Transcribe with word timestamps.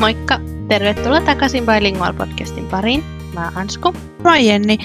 Moikka! 0.00 0.40
Tervetuloa 0.68 1.20
takaisin 1.20 1.66
Bilingual 1.66 2.12
podcastin 2.12 2.66
pariin. 2.66 3.04
Mä 3.34 3.44
oon 3.44 3.56
Ansku. 3.56 3.92
Mä 4.24 4.30
oon 4.30 4.44
Jenni. 4.44 4.78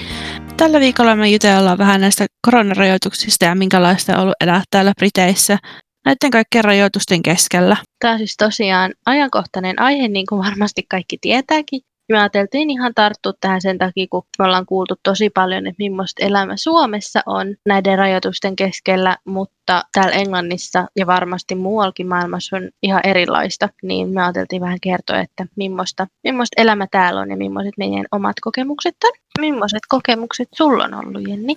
Tällä 0.56 0.80
viikolla 0.80 1.16
me 1.16 1.30
jutellaan 1.30 1.78
vähän 1.78 2.00
näistä 2.00 2.26
koronarajoituksista 2.46 3.44
ja 3.44 3.54
minkälaista 3.54 4.12
on 4.12 4.20
ollut 4.20 4.34
elää 4.40 4.62
täällä 4.70 4.92
Briteissä 4.96 5.58
näiden 6.04 6.30
kaikkien 6.30 6.64
rajoitusten 6.64 7.22
keskellä. 7.22 7.76
Tämä 7.98 8.12
on 8.12 8.18
siis 8.18 8.34
tosiaan 8.38 8.94
ajankohtainen 9.06 9.80
aihe, 9.80 10.08
niin 10.08 10.26
kuin 10.26 10.44
varmasti 10.44 10.82
kaikki 10.90 11.18
tietääkin. 11.20 11.80
Me 12.12 12.18
ajateltiin 12.18 12.70
ihan 12.70 12.92
tarttua 12.94 13.32
tähän 13.40 13.60
sen 13.60 13.78
takia, 13.78 14.06
kun 14.10 14.22
me 14.38 14.44
ollaan 14.44 14.66
kuultu 14.66 14.94
tosi 15.02 15.30
paljon, 15.30 15.66
että 15.66 15.82
millaista 15.82 16.24
elämä 16.24 16.56
Suomessa 16.56 17.20
on 17.26 17.54
näiden 17.66 17.98
rajoitusten 17.98 18.56
keskellä, 18.56 19.16
mutta 19.24 19.84
täällä 19.92 20.12
Englannissa 20.12 20.86
ja 20.96 21.06
varmasti 21.06 21.54
muuallakin 21.54 22.06
maailmassa 22.06 22.56
on 22.56 22.70
ihan 22.82 23.00
erilaista, 23.04 23.68
niin 23.82 24.08
me 24.08 24.22
ajateltiin 24.22 24.62
vähän 24.62 24.80
kertoa, 24.82 25.20
että 25.20 25.46
millaista, 25.56 26.06
millaista 26.24 26.62
elämä 26.62 26.86
täällä 26.90 27.20
on 27.20 27.30
ja 27.30 27.36
millaiset 27.36 27.74
meidän 27.78 28.04
omat 28.12 28.36
kokemukset 28.40 28.96
on. 29.04 29.12
Millaiset 29.40 29.82
kokemukset 29.88 30.48
sulla 30.54 30.84
on 30.84 30.94
ollut, 30.94 31.28
Jenni? 31.28 31.56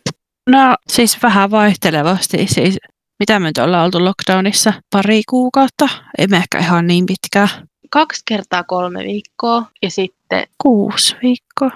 No 0.49 0.75
siis 0.87 1.23
vähän 1.23 1.51
vaihtelevasti. 1.51 2.47
Siis 2.47 2.77
mitä 3.19 3.39
me 3.39 3.47
nyt 3.47 3.57
ollaan 3.57 3.85
oltu 3.85 4.05
lockdownissa? 4.05 4.73
Pari 4.93 5.21
kuukautta? 5.29 5.89
Ei 6.17 6.27
ehkä 6.33 6.59
ihan 6.59 6.87
niin 6.87 7.05
pitkään. 7.05 7.49
Kaksi 7.89 8.21
kertaa 8.27 8.63
kolme 8.63 9.03
viikkoa 9.03 9.63
ja 9.81 9.91
sitten 9.91 10.16
Kuusi 10.57 11.15
viikkoa. 11.23 11.71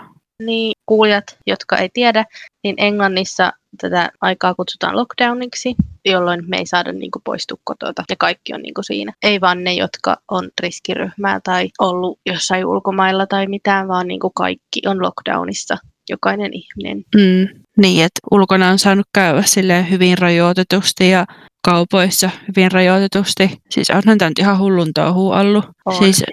niin 0.45 0.73
kuulijat, 0.85 1.37
jotka 1.47 1.77
ei 1.77 1.89
tiedä, 1.93 2.25
niin 2.63 2.75
Englannissa 2.77 3.53
tätä 3.81 4.11
aikaa 4.21 4.55
kutsutaan 4.55 4.95
lockdowniksi, 4.95 5.75
jolloin 6.05 6.43
me 6.47 6.57
ei 6.57 6.65
saada 6.65 6.91
niin 6.91 7.11
kuin, 7.11 7.23
poistua 7.23 7.57
kotota 7.63 8.03
ja 8.09 8.15
kaikki 8.19 8.53
on 8.53 8.61
niin 8.61 8.73
kuin, 8.73 8.85
siinä. 8.85 9.13
Ei 9.23 9.41
vaan 9.41 9.63
ne, 9.63 9.73
jotka 9.73 10.17
on 10.31 10.49
riskiryhmää 10.61 11.39
tai 11.43 11.69
ollut 11.79 12.19
jossain 12.25 12.65
ulkomailla 12.65 13.27
tai 13.27 13.47
mitään, 13.47 13.87
vaan 13.87 14.07
niin 14.07 14.19
kuin, 14.19 14.33
kaikki 14.35 14.81
on 14.85 15.01
lockdownissa, 15.01 15.77
jokainen 16.09 16.51
ihminen. 16.53 17.03
Mm. 17.15 17.63
Niin, 17.77 18.03
että 18.05 18.19
ulkona 18.31 18.69
on 18.69 18.79
saanut 18.79 19.05
käydä 19.13 19.41
silleen 19.41 19.89
hyvin 19.89 20.17
rajoitetusti 20.17 21.09
ja 21.09 21.25
kaupoissa 21.65 22.29
hyvin 22.47 22.71
rajoitetusti. 22.71 23.57
Siis 23.69 23.89
onhan 23.89 24.17
tämä 24.17 24.29
nyt 24.29 24.39
ihan 24.39 24.59
hullun 24.59 24.93
touhu 24.95 25.31
ollut. 25.31 25.65
On. 25.85 25.95
Siis, 25.95 26.23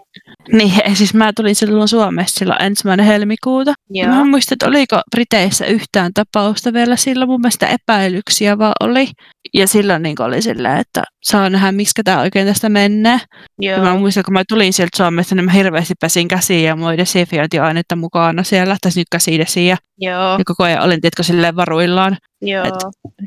niin, 0.53 0.72
siis 0.98 1.14
mä 1.14 1.33
tulin 1.36 1.55
silloin 1.55 1.89
Suomessa 1.89 2.39
silloin 2.39 2.62
ensimmäinen 2.62 3.06
helmikuuta. 3.06 3.75
Ja 3.94 4.05
Joo. 4.05 4.14
Mä 4.14 4.20
en 4.20 4.28
muista, 4.28 4.55
että 4.55 4.66
oliko 4.66 5.00
Briteissä 5.11 5.66
yhtään 5.66 6.12
tapausta 6.14 6.72
vielä 6.72 6.97
silloin. 6.97 7.31
Mun 7.31 7.41
mielestä 7.41 7.66
epäilyksiä 7.66 8.59
vaan 8.59 8.72
oli. 8.81 9.09
Ja 9.55 9.69
silloin 9.69 10.03
niin 10.03 10.22
oli 10.22 10.42
silleen, 10.42 10.78
että 10.78 11.03
saa 11.25 11.50
nähdä, 11.50 11.72
miksi 11.72 12.03
tämä 12.05 12.20
oikein 12.20 12.47
tästä 12.47 12.69
menee. 12.69 13.20
Ja 13.62 13.72
Joo. 13.72 13.84
mä 13.84 13.94
muistan, 13.94 14.25
kun 14.25 14.33
mä 14.34 14.42
tulin 14.48 14.72
sieltä 14.72 14.97
Suomesta, 14.97 15.34
niin 15.34 15.44
mä 15.44 15.53
hirveästi 15.53 15.94
pesin 16.00 16.28
käsiä 16.28 16.61
ja 16.61 16.77
oli 16.86 16.98
desinfiointiainetta 16.98 17.97
mukana 17.97 18.42
siellä. 18.42 18.77
Tai 18.83 18.92
nyt 18.97 19.06
käsidesiä. 19.12 19.77
Joo. 19.98 20.39
Ja 20.39 20.44
koko 20.47 20.64
ajan 20.64 20.84
olin, 20.84 21.00
tiedätkö, 21.00 21.22
silleen 21.28 21.56
varuillaan. 21.56 22.16
Joo. 22.42 22.64
et- 22.64 22.74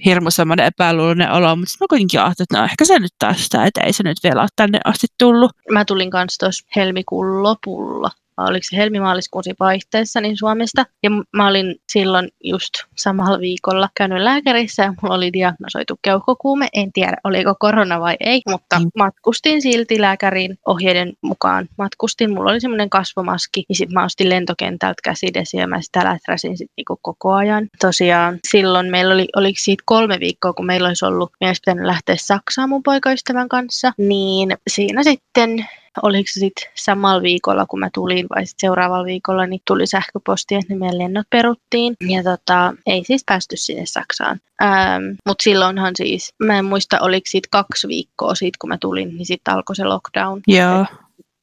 Hirmu 0.06 0.32
semmoinen 0.32 0.66
epäluuloinen 0.66 1.32
olo, 1.32 1.56
mutta 1.56 1.70
sitten 1.72 1.86
mä 1.86 1.90
kuitenkin 1.90 2.20
ajattelin, 2.20 2.46
että 2.46 2.58
no 2.58 2.64
ehkä 2.64 2.86
se 2.86 3.00
nyt 3.00 3.12
tästä, 3.20 3.66
että 3.66 3.82
ei 3.82 3.94
se 3.94 4.04
nyt 4.04 4.18
vielä 4.24 4.42
ole 4.42 4.50
tänne 4.56 4.80
asti 4.86 5.08
tullut. 5.18 5.52
Mä 5.72 5.86
tulin 5.86 6.10
kanssa 6.10 6.40
tuossa 6.46 6.68
helmikuun 6.76 7.44
lopulla. 7.44 8.10
Oliko 8.44 8.64
se 8.70 8.78
helmimaaliskuun 8.78 9.44
siinä 9.44 9.56
vaihteessa 9.60 10.22
niin 10.22 10.38
Suomesta. 10.38 10.86
Ja 11.04 11.10
mä 11.36 11.48
olin 11.48 11.76
silloin 11.92 12.30
just 12.44 12.74
samalla 12.98 13.40
viikolla 13.40 13.90
käynyt 13.96 14.22
lääkärissä 14.22 14.84
ja 14.84 14.94
mulla 15.02 15.16
oli 15.16 15.34
diagnosoitu 15.34 15.96
keuhkokuume. 16.02 16.68
En 16.74 16.94
tiedä, 16.94 17.18
oliko 17.24 17.56
korona 17.60 18.00
vai 18.00 18.16
ei, 18.20 18.42
mutta 18.50 18.80
Mm. 18.80 18.90
matkustin 18.98 19.62
silti 19.62 20.02
lääkärin 20.02 20.58
ohjeiden 20.68 21.14
mukaan. 21.22 21.68
Matkustin, 21.78 22.34
mulla 22.34 22.52
oli 22.52 22.62
semmoinen 22.62 22.90
kasvomaski 22.90 23.64
ja 23.70 23.76
sitten 23.76 23.94
mä 23.94 24.06
ostin 24.06 24.30
lentokentältä 24.30 25.02
käsidesiä 25.04 25.62
ja 25.62 25.68
mä 25.68 25.82
sitä 25.82 26.06
läträsin 26.06 26.58
sit 26.58 26.72
niinku 26.78 27.00
koko 27.02 27.34
ajan. 27.34 27.68
Tosiaan 27.82 28.40
silloin 28.48 28.92
meillä 28.92 29.14
oli, 29.14 29.28
oliko 29.36 29.58
siitä 29.60 29.84
kolme 29.86 30.18
viikkoa, 30.20 30.54
kun 30.54 30.66
meillä 30.66 30.88
olisi 30.88 31.06
ollut, 31.06 31.32
meidän 31.40 31.50
olisi 31.50 31.62
pitänyt 31.66 31.86
lähteä 31.86 32.16
Saksaan 32.20 32.70
mun 32.70 32.84
poikaystävän 32.84 33.50
kanssa, 33.50 33.94
niin 33.98 34.58
siinä 34.70 35.04
sitten 35.04 35.66
oliko 36.04 36.28
se 36.34 36.40
sitten 36.40 36.70
samalla 36.76 37.22
viikolla, 37.22 37.66
kun 37.66 37.80
mä 37.80 37.90
tulin, 37.94 38.28
vai 38.36 38.46
sitten 38.46 38.68
seuraavalla 38.68 39.06
viikolla, 39.06 39.46
niin 39.46 39.62
tuli 39.68 39.88
sähköposti, 39.88 40.56
että 40.56 40.74
ne 40.74 40.80
meidän 40.80 40.98
lennot 40.98 41.28
peruttiin. 41.30 41.96
Ja 42.10 42.24
tota, 42.24 42.74
ei 42.86 43.04
siis 43.04 43.24
päästy 43.26 43.58
sinne 43.58 43.86
Saksaan. 43.86 44.40
Ähm, 44.64 45.04
Mutta 45.28 45.44
silloinhan 45.44 45.94
siis, 45.96 46.34
mä 46.44 46.60
en 46.60 46.66
muista, 46.66 47.00
oliko 47.02 47.26
siitä 47.30 47.48
kaksi 47.52 47.88
viikkoa 47.88 48.36
siitä, 48.36 48.58
kun 48.62 48.70
mä 48.70 48.78
tulin, 48.78 49.16
niin 49.16 49.26
sitten 49.26 49.54
alkoi 49.54 49.76
se 49.76 49.84
lockdown. 49.84 50.42
Joo. 50.48 50.86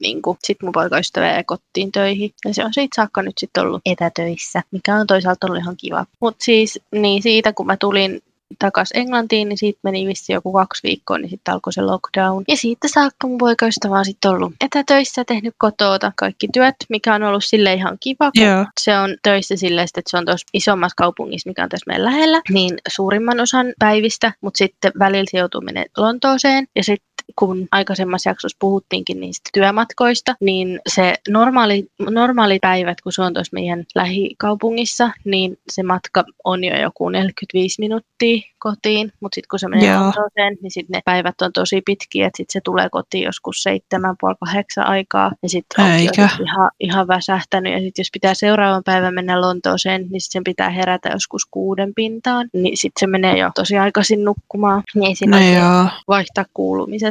Niin 0.01 0.23
sitten 0.45 0.67
mun 0.67 0.73
poikaystävä 0.73 1.27
jäi 1.27 1.45
kotiin 1.45 1.93
töihin. 1.93 2.33
Ja 2.45 2.55
se 2.55 2.65
on 2.65 2.75
siitä 2.75 2.97
saakka 2.97 3.23
nyt 3.23 3.39
sitten 3.39 3.63
ollut 3.63 3.83
etätöissä, 3.87 4.63
mikä 4.71 4.95
on 4.95 5.07
toisaalta 5.07 5.47
ollut 5.47 5.63
ihan 5.63 5.77
kiva. 5.77 6.07
Mutta 6.21 6.45
siis 6.45 6.81
niin 6.93 7.23
siitä, 7.23 7.53
kun 7.53 7.67
mä 7.67 7.77
tulin 7.77 8.23
takaisin 8.59 8.97
Englantiin, 8.97 9.49
niin 9.49 9.59
siitä 9.59 9.81
meni 9.83 10.07
vissi 10.07 10.33
joku 10.33 10.53
kaksi 10.53 10.83
viikkoa, 10.83 11.19
niin 11.19 11.31
sitten 11.31 11.55
alkoi 11.55 11.73
se 11.73 11.83
lockdown. 11.83 12.45
Ja 12.49 12.57
siitä 12.57 12.89
saakka 12.89 13.29
mun 13.29 13.39
poikaystävä 13.39 13.99
on 13.99 14.05
sitten 14.05 14.31
ollut 14.31 14.53
etätöissä, 14.65 15.25
tehnyt 15.25 15.55
kotoota 15.59 16.13
kaikki 16.17 16.49
työt, 16.53 16.75
mikä 16.89 17.15
on 17.15 17.23
ollut 17.23 17.45
sille 17.45 17.75
ihan 17.75 17.97
kiva, 18.01 18.31
kun 18.33 18.47
Joo. 18.47 18.67
se 18.81 18.99
on 18.99 19.17
töissä 19.23 19.57
silleen, 19.57 19.85
että 19.97 20.11
se 20.11 20.17
on 20.17 20.25
tuossa 20.25 20.47
isommassa 20.55 20.95
kaupungissa, 20.97 21.51
mikä 21.51 21.63
on 21.63 21.69
tässä 21.69 21.85
meidän 21.87 22.05
lähellä, 22.05 22.41
niin 22.51 22.79
suurimman 22.89 23.41
osan 23.41 23.67
päivistä, 23.79 24.33
mutta 24.41 24.59
sitten 24.59 24.93
välillä 24.99 25.27
se 25.31 25.39
joutuu 25.39 25.61
menemään 25.61 25.91
Lontooseen 25.97 26.67
ja 26.77 26.85
sitten 26.85 27.08
kun 27.39 27.69
aikaisemmassa 27.73 28.31
jaksossa 28.31 28.57
puhuttiinkin 28.61 29.21
niistä 29.21 29.51
työmatkoista, 29.53 30.35
niin 30.41 30.81
se 30.89 31.15
normaali, 31.29 31.87
normaali 32.11 32.59
päivät, 32.59 33.01
kun 33.01 33.13
se 33.13 33.23
on 33.23 33.35
tuossa 33.35 33.55
meidän 33.55 33.85
lähikaupungissa, 33.95 35.11
niin 35.25 35.59
se 35.71 35.83
matka 35.83 36.25
on 36.45 36.65
jo 36.65 36.81
joku 36.81 37.09
45 37.09 37.81
minuuttia 37.81 38.43
kotiin, 38.59 39.13
mutta 39.21 39.35
sitten 39.35 39.49
kun 39.51 39.59
se 39.59 39.69
menee. 39.69 39.99
Lontooseen, 39.99 40.57
niin 40.63 40.71
sitten 40.71 40.95
ne 40.95 41.01
päivät 41.05 41.43
on 41.43 41.53
tosi 41.53 41.83
pitkiä, 41.85 42.27
että 42.27 42.37
sitten 42.37 42.53
se 42.53 42.61
tulee 42.65 42.89
kotiin 42.91 43.25
joskus 43.25 43.63
seitsemän, 43.63 44.17
puoli 44.21 44.35
kahdeksan 44.41 44.87
aikaa, 44.87 45.33
ja 45.43 45.49
sitten 45.49 45.85
onkin 45.85 46.11
sit 46.15 46.41
ihan, 46.41 46.71
ihan 46.81 47.09
väsähtänyt, 47.09 47.73
ja 47.73 47.79
sitten 47.79 48.03
jos 48.03 48.11
pitää 48.13 48.35
seuraavan 48.35 48.83
päivän 48.85 49.15
mennä 49.15 49.41
Lontooseen, 49.41 50.07
niin 50.11 50.21
sit 50.21 50.33
sen 50.33 50.45
pitää 50.45 50.71
herätä 50.71 51.09
joskus 51.09 51.47
kuuden 51.51 51.95
pintaan, 51.95 52.49
niin 52.53 52.77
sitten 52.77 53.01
se 53.01 53.07
menee 53.07 53.39
jo 53.39 53.51
tosi 53.55 53.79
aikaisin 53.79 54.25
nukkumaan, 54.25 54.83
niin 54.95 55.07
ei 55.07 55.15
siinä 55.15 55.37
No 55.37 55.45
oikein 55.45 55.59
joo. 55.59 55.87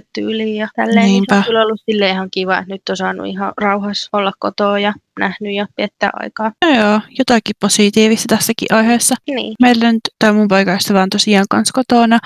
Kuulumiset 0.02 0.08
tyyliin 0.14 0.56
ja 0.56 0.68
tälleen. 0.76 0.96
Niin 0.96 1.06
se 1.06 1.12
Niinpä. 1.12 1.38
on 1.38 1.44
kyllä 1.44 1.62
ollut 1.62 1.82
silleen 1.86 2.12
ihan 2.12 2.28
kiva, 2.32 2.58
että 2.58 2.74
nyt 2.74 2.90
on 2.90 2.98
saanut 2.98 3.28
ihan 3.28 3.54
rauhassa 3.58 4.10
olla 4.14 4.32
kotoa 4.40 4.80
ja 4.80 4.94
nähnyt 5.20 5.54
ja 5.56 5.68
viettää 5.78 6.10
aikaa. 6.14 6.52
No 6.66 6.70
joo, 6.76 7.02
jotakin 7.20 7.56
positiivista 7.60 8.36
tässäkin 8.36 8.74
aiheessa. 8.74 9.16
Niin. 9.30 9.54
Meillä 9.62 9.92
nyt 9.92 10.02
tämä 10.20 10.34
mun 10.34 10.48
poikaystävä 10.48 11.02
on 11.02 11.10
tosiaan 11.10 11.46
kanssa 11.50 11.72
kotona, 11.74 12.20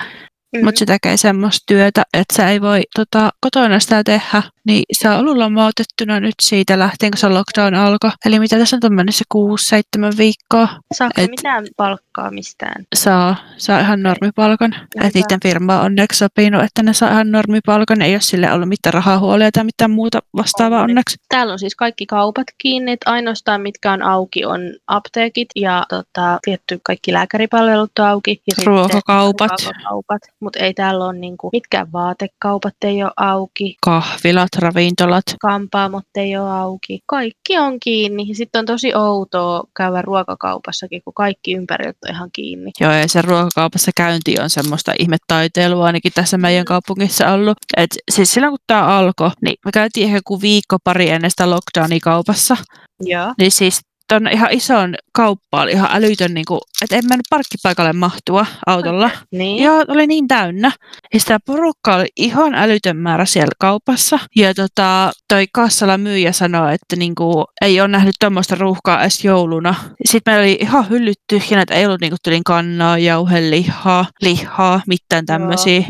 Mm. 0.56 0.64
mutta 0.64 0.78
se 0.78 0.86
tekee 0.86 1.16
semmoista 1.16 1.64
työtä, 1.66 2.02
että 2.14 2.36
se 2.36 2.48
ei 2.48 2.60
voi 2.60 2.80
tota, 2.96 3.30
kotona 3.40 3.80
sitä 3.80 4.04
tehdä. 4.04 4.42
Niin 4.66 4.82
se 4.92 5.08
on 5.08 5.18
ollut 5.18 5.36
lomautettuna 5.36 6.20
nyt 6.20 6.34
siitä 6.42 6.78
lähtien, 6.78 7.10
kun 7.10 7.18
se 7.18 7.28
lockdown 7.28 7.74
alkoi. 7.74 8.10
Eli 8.24 8.38
mitä 8.38 8.58
tässä 8.58 8.78
on 8.84 8.94
mennyt 8.94 9.14
se 9.14 9.24
6-7 9.34 10.16
viikkoa. 10.18 10.68
Saako 10.94 11.12
et- 11.16 11.30
mitään 11.30 11.66
palkkaa 11.76 12.30
mistään? 12.30 12.84
Saa, 12.94 13.36
saa 13.56 13.80
ihan 13.80 14.02
normipalkan. 14.02 14.74
Että 14.74 15.10
niiden 15.18 15.40
firma 15.42 15.78
on 15.80 15.84
onneksi 15.84 16.18
sopinut, 16.18 16.62
että 16.62 16.82
ne 16.82 16.92
saa 16.92 17.10
ihan 17.10 17.30
normipalkan. 17.32 18.02
Ei 18.02 18.14
ole 18.14 18.20
sille 18.20 18.52
ollut 18.52 18.68
mitään 18.68 18.94
rahahuolia 18.94 19.52
tai 19.52 19.64
mitään 19.64 19.90
muuta 19.90 20.18
vastaavaa 20.36 20.78
Onneksi. 20.80 20.90
onneksi. 20.92 21.16
Täällä 21.28 21.52
on 21.52 21.58
siis 21.58 21.74
kaikki 21.74 22.06
kaupat 22.06 22.46
kiinni. 22.58 22.92
että 22.92 23.10
Ainoastaan 23.10 23.60
mitkä 23.60 23.92
on 23.92 24.02
auki 24.02 24.44
on 24.44 24.60
apteekit 24.86 25.48
ja 25.56 25.84
tota, 25.88 26.38
tietty 26.44 26.80
kaikki 26.82 27.12
lääkäripalvelut 27.12 27.98
on 27.98 28.06
auki. 28.06 28.42
Ja 28.46 28.64
Ruokakaupat, 28.66 29.50
ruokakaupat. 29.64 30.22
Mutta 30.42 30.58
ei 30.58 30.74
täällä 30.74 31.04
ole 31.04 31.18
niinku, 31.18 31.48
mitkään 31.52 31.92
vaatekaupat 31.92 32.74
ei 32.84 33.02
ole 33.02 33.12
auki. 33.16 33.76
kahvilat, 33.84 34.48
ravintolat. 34.58 35.24
kampaamot 35.40 36.04
ei 36.14 36.36
ole 36.36 36.50
auki. 36.50 37.00
Kaikki 37.06 37.58
on 37.58 37.80
kiinni. 37.80 38.34
Sitten 38.34 38.58
on 38.58 38.66
tosi 38.66 38.94
outoa 38.94 39.64
käydä 39.76 40.02
ruokakaupassakin, 40.02 41.02
kun 41.04 41.14
kaikki 41.14 41.52
ympäriltä 41.54 41.98
on 42.08 42.14
ihan 42.14 42.30
kiinni. 42.32 42.70
Joo, 42.80 42.92
ja 42.92 43.08
se 43.08 43.22
ruokakaupassa 43.22 43.90
käynti 43.96 44.34
on 44.40 44.50
semmoista 44.50 44.92
ihmetaiteilua 44.98 45.86
ainakin 45.86 46.12
tässä 46.14 46.38
meidän 46.38 46.64
kaupungissa 46.64 47.32
ollut. 47.32 47.58
Et 47.76 47.90
siis 48.10 48.32
silloin 48.34 48.52
kun 48.52 48.58
tämä 48.66 48.86
alkoi, 48.86 49.30
niin 49.42 49.56
me 49.64 49.70
käytiin 49.72 50.04
ehkä 50.06 50.16
joku 50.16 50.40
viikko 50.40 50.76
pari 50.84 51.10
ennen 51.10 51.30
sitä 51.30 51.50
lockdownia 51.50 51.98
kaupassa. 52.02 52.56
Joo. 53.00 53.34
Niin 53.38 53.52
siis 53.52 53.80
ton 54.08 54.28
ihan 54.28 54.52
ison 54.52 54.94
kauppaan 55.12 55.62
oli 55.62 55.72
ihan 55.72 55.88
älytön, 55.92 56.34
niin 56.34 56.44
kuin, 56.48 56.60
että 56.82 56.96
en 56.96 57.04
mennyt 57.08 57.26
parkkipaikalle 57.30 57.92
mahtua 57.92 58.46
autolla. 58.66 59.10
Niin. 59.32 59.62
Joo, 59.64 59.84
oli 59.88 60.06
niin 60.06 60.28
täynnä. 60.28 60.72
Ja 61.14 61.20
sitä 61.20 61.38
porukkaa 61.46 61.96
oli 61.96 62.06
ihan 62.16 62.54
älytön 62.54 62.96
määrä 62.96 63.24
siellä 63.24 63.52
kaupassa. 63.58 64.18
Ja 64.36 64.54
tota, 64.54 65.12
toi 65.28 65.46
kassalla 65.52 65.98
myyjä 65.98 66.32
sanoi, 66.32 66.74
että 66.74 66.96
niinku, 66.96 67.44
ei 67.62 67.80
ole 67.80 67.88
nähnyt 67.88 68.14
tuommoista 68.20 68.54
ruuhkaa 68.54 69.02
edes 69.02 69.24
jouluna. 69.24 69.74
Sitten 70.04 70.32
meillä 70.32 70.44
oli 70.44 70.58
ihan 70.60 70.88
hyllyt 70.90 71.18
tyhjänä, 71.28 71.62
että 71.62 71.74
ei 71.74 71.86
ollut 71.86 72.00
niinku 72.00 72.16
tylin 72.22 72.44
kannaa, 72.44 72.98
jauhelihaa, 72.98 74.06
lihaa, 74.22 74.80
mitään 74.86 75.26
tämmöisiä. 75.26 75.84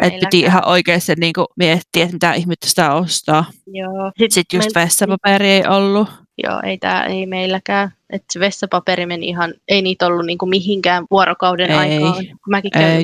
Että 0.00 0.18
piti 0.20 0.40
ihan 0.40 0.68
oikeasti 0.68 1.14
niin 1.14 1.32
miettiä, 1.56 2.02
että 2.02 2.12
mitä 2.12 2.32
ihmettä 2.32 2.68
sitä 2.68 2.94
ostaa. 2.94 3.44
Joo. 3.66 4.12
Sitten 4.30 4.58
just 4.58 4.68
meil- 4.68 4.82
vessapaperi 4.84 5.48
ei 5.48 5.66
ollut. 5.66 6.08
Joo, 6.44 6.60
ei, 6.64 6.78
tää, 6.78 7.04
ei 7.04 7.26
meilläkään. 7.26 7.92
Se 8.32 8.40
vessapaperi 8.40 9.06
meni 9.06 9.28
ihan, 9.28 9.54
ei 9.68 9.82
niitä 9.82 10.06
ollut 10.06 10.26
niinku 10.26 10.46
mihinkään 10.46 11.04
vuorokauden 11.10 11.70
Ei. 11.70 11.76
aikaan. 11.76 12.14
Kun 12.26 12.50
mäkin 12.50 12.70
kävin, 12.70 13.02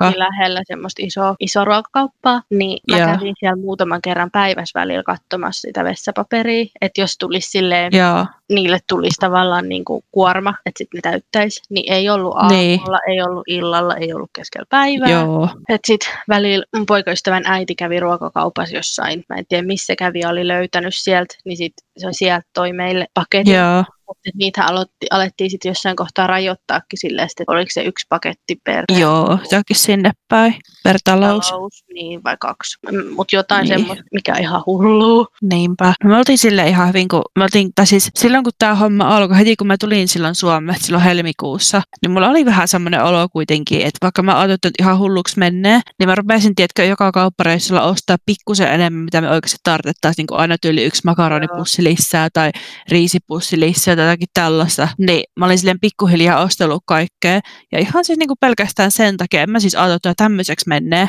mä 0.00 0.12
lähellä 0.16 0.60
semmoista 0.66 1.02
isoa, 1.04 1.34
isoa 1.40 1.64
ruokakauppaa, 1.64 2.42
niin 2.50 2.78
mä 2.90 2.98
Joo. 2.98 3.06
kävin 3.06 3.34
siellä 3.38 3.56
muutaman 3.62 4.02
kerran 4.02 4.30
päivässä 4.30 4.80
välillä 4.80 5.02
katsomassa 5.02 5.60
sitä 5.60 5.84
vessapaperia. 5.84 6.64
Että 6.80 7.00
jos 7.00 7.18
tulisi 7.18 7.50
silleen, 7.50 7.92
Joo, 7.92 8.26
niille 8.52 8.78
tulisi 8.88 9.16
tavallaan 9.20 9.68
niinku 9.68 10.04
kuorma, 10.12 10.54
että 10.66 10.78
sitten 10.78 10.98
ne 10.98 11.10
täyttäisi, 11.10 11.60
niin 11.70 11.92
ei 11.92 12.10
ollut 12.10 12.34
Niin. 12.48 12.80
aamulla, 12.80 12.98
ei 13.10 13.22
ollut 13.22 13.44
illalla, 13.46 13.96
ei 13.96 14.12
ollut 14.12 14.30
keskellä 14.32 14.66
päivää. 14.70 15.10
joo, 15.10 15.48
Että 15.68 15.86
sitten 15.86 16.08
välillä 16.28 16.64
mun 16.76 16.86
poikaystävän 16.86 17.42
äiti 17.46 17.74
kävi 17.74 18.00
ruokakaupassa 18.00 18.76
jossain, 18.76 19.24
mä 19.28 19.36
en 19.36 19.46
tiedä 19.48 19.66
missä 19.66 19.96
kävi 19.96 20.24
oli 20.26 20.48
löytänyt 20.48 20.94
sieltä, 20.94 21.34
niin 21.44 21.56
sit 21.56 21.72
se 21.96 22.06
sieltä 22.10 22.46
toi 22.54 22.72
meille 22.72 23.06
paketin. 23.14 23.54
joo, 23.54 23.84
Mutta 24.08 24.30
niitä 24.34 24.64
aloitti, 24.64 25.06
alettiin 25.10 25.50
sitten 25.50 25.70
jossain 25.70 25.96
kohtaa 25.96 26.26
rajoittaakin 26.26 26.98
silleen, 26.98 27.28
että 27.30 27.44
oliko 27.46 27.70
se 27.72 27.82
yksi 27.82 28.06
paketti 28.08 28.56
per 28.64 28.84
joo, 28.98 29.38
jokin 29.52 29.76
sinne 29.76 30.10
päin 30.28 30.54
per 30.84 30.96
talous. 31.04 31.48
talous, 31.50 31.84
niin 31.94 32.24
vai 32.24 32.36
kaksi. 32.40 32.78
Mutta 33.16 33.36
jotain 33.36 33.64
Niin. 33.64 33.78
semmoista, 33.78 34.04
mikä 34.12 34.34
ihan 34.40 34.62
hullua. 34.66 35.26
Niinpä. 35.42 35.94
No 36.04 36.10
me 36.10 36.16
oltiin 36.16 36.38
sille 36.38 36.68
ihan 36.68 36.88
hyvin, 36.88 37.08
kun 37.08 37.22
me 37.38 37.42
oltiin, 37.44 37.70
tai 37.74 37.86
siis 37.86 38.10
silloin 38.18 38.44
kun 38.44 38.52
tämä 38.58 38.74
homma 38.74 39.16
alkoi, 39.16 39.38
heti 39.38 39.56
kun 39.56 39.66
mä 39.66 39.76
tulin 39.80 40.08
silloin 40.08 40.34
Suomeen, 40.34 40.80
silloin 40.80 41.04
helmikuussa, 41.04 41.82
niin 42.02 42.10
mulla 42.10 42.28
oli 42.28 42.44
vähän 42.44 42.68
semmoinen 42.68 43.02
olo 43.04 43.28
kuitenkin, 43.32 43.78
että 43.80 43.98
vaikka 44.02 44.22
mä 44.22 44.40
ajattelin, 44.40 44.72
että 44.72 44.82
ihan 44.82 44.98
hulluksi 44.98 45.38
menee, 45.38 45.80
niin 45.98 46.08
mä 46.08 46.14
rupesin, 46.14 46.54
tiedätkö, 46.54 46.84
joka 46.84 47.12
kauppareissulla 47.12 47.82
ostaa 47.82 48.16
pikkusen 48.26 48.68
enemmän, 48.72 49.04
mitä 49.04 49.20
me 49.20 49.30
oikeasti 49.30 49.58
tarvittaisiin, 49.62 50.22
niin 50.22 50.26
kuin 50.26 50.40
aina 50.40 50.56
tyyli 50.58 50.84
yksi 50.84 51.02
makaronipussi 51.04 51.84
lisää 51.84 52.28
tai 52.32 52.50
riisipussi 52.88 53.60
lisää 53.60 53.96
tai 53.96 54.03
jotakin 54.04 54.28
tällaista. 54.34 54.88
Niin 54.98 55.24
mä 55.38 55.46
olin 55.46 55.58
silleen 55.58 55.80
pikkuhiljaa 55.80 56.42
ostellut 56.42 56.82
kaikkea. 56.86 57.40
Ja 57.72 57.78
ihan 57.78 58.04
siis 58.04 58.18
niin 58.18 58.28
kuin 58.28 58.38
pelkästään 58.40 58.90
sen 58.90 59.16
takia, 59.16 59.42
en 59.42 59.50
mä 59.50 59.60
siis 59.60 59.74
ajatellut, 59.74 59.96
että 59.96 60.14
tämmöiseksi 60.16 60.68
menee 60.68 61.08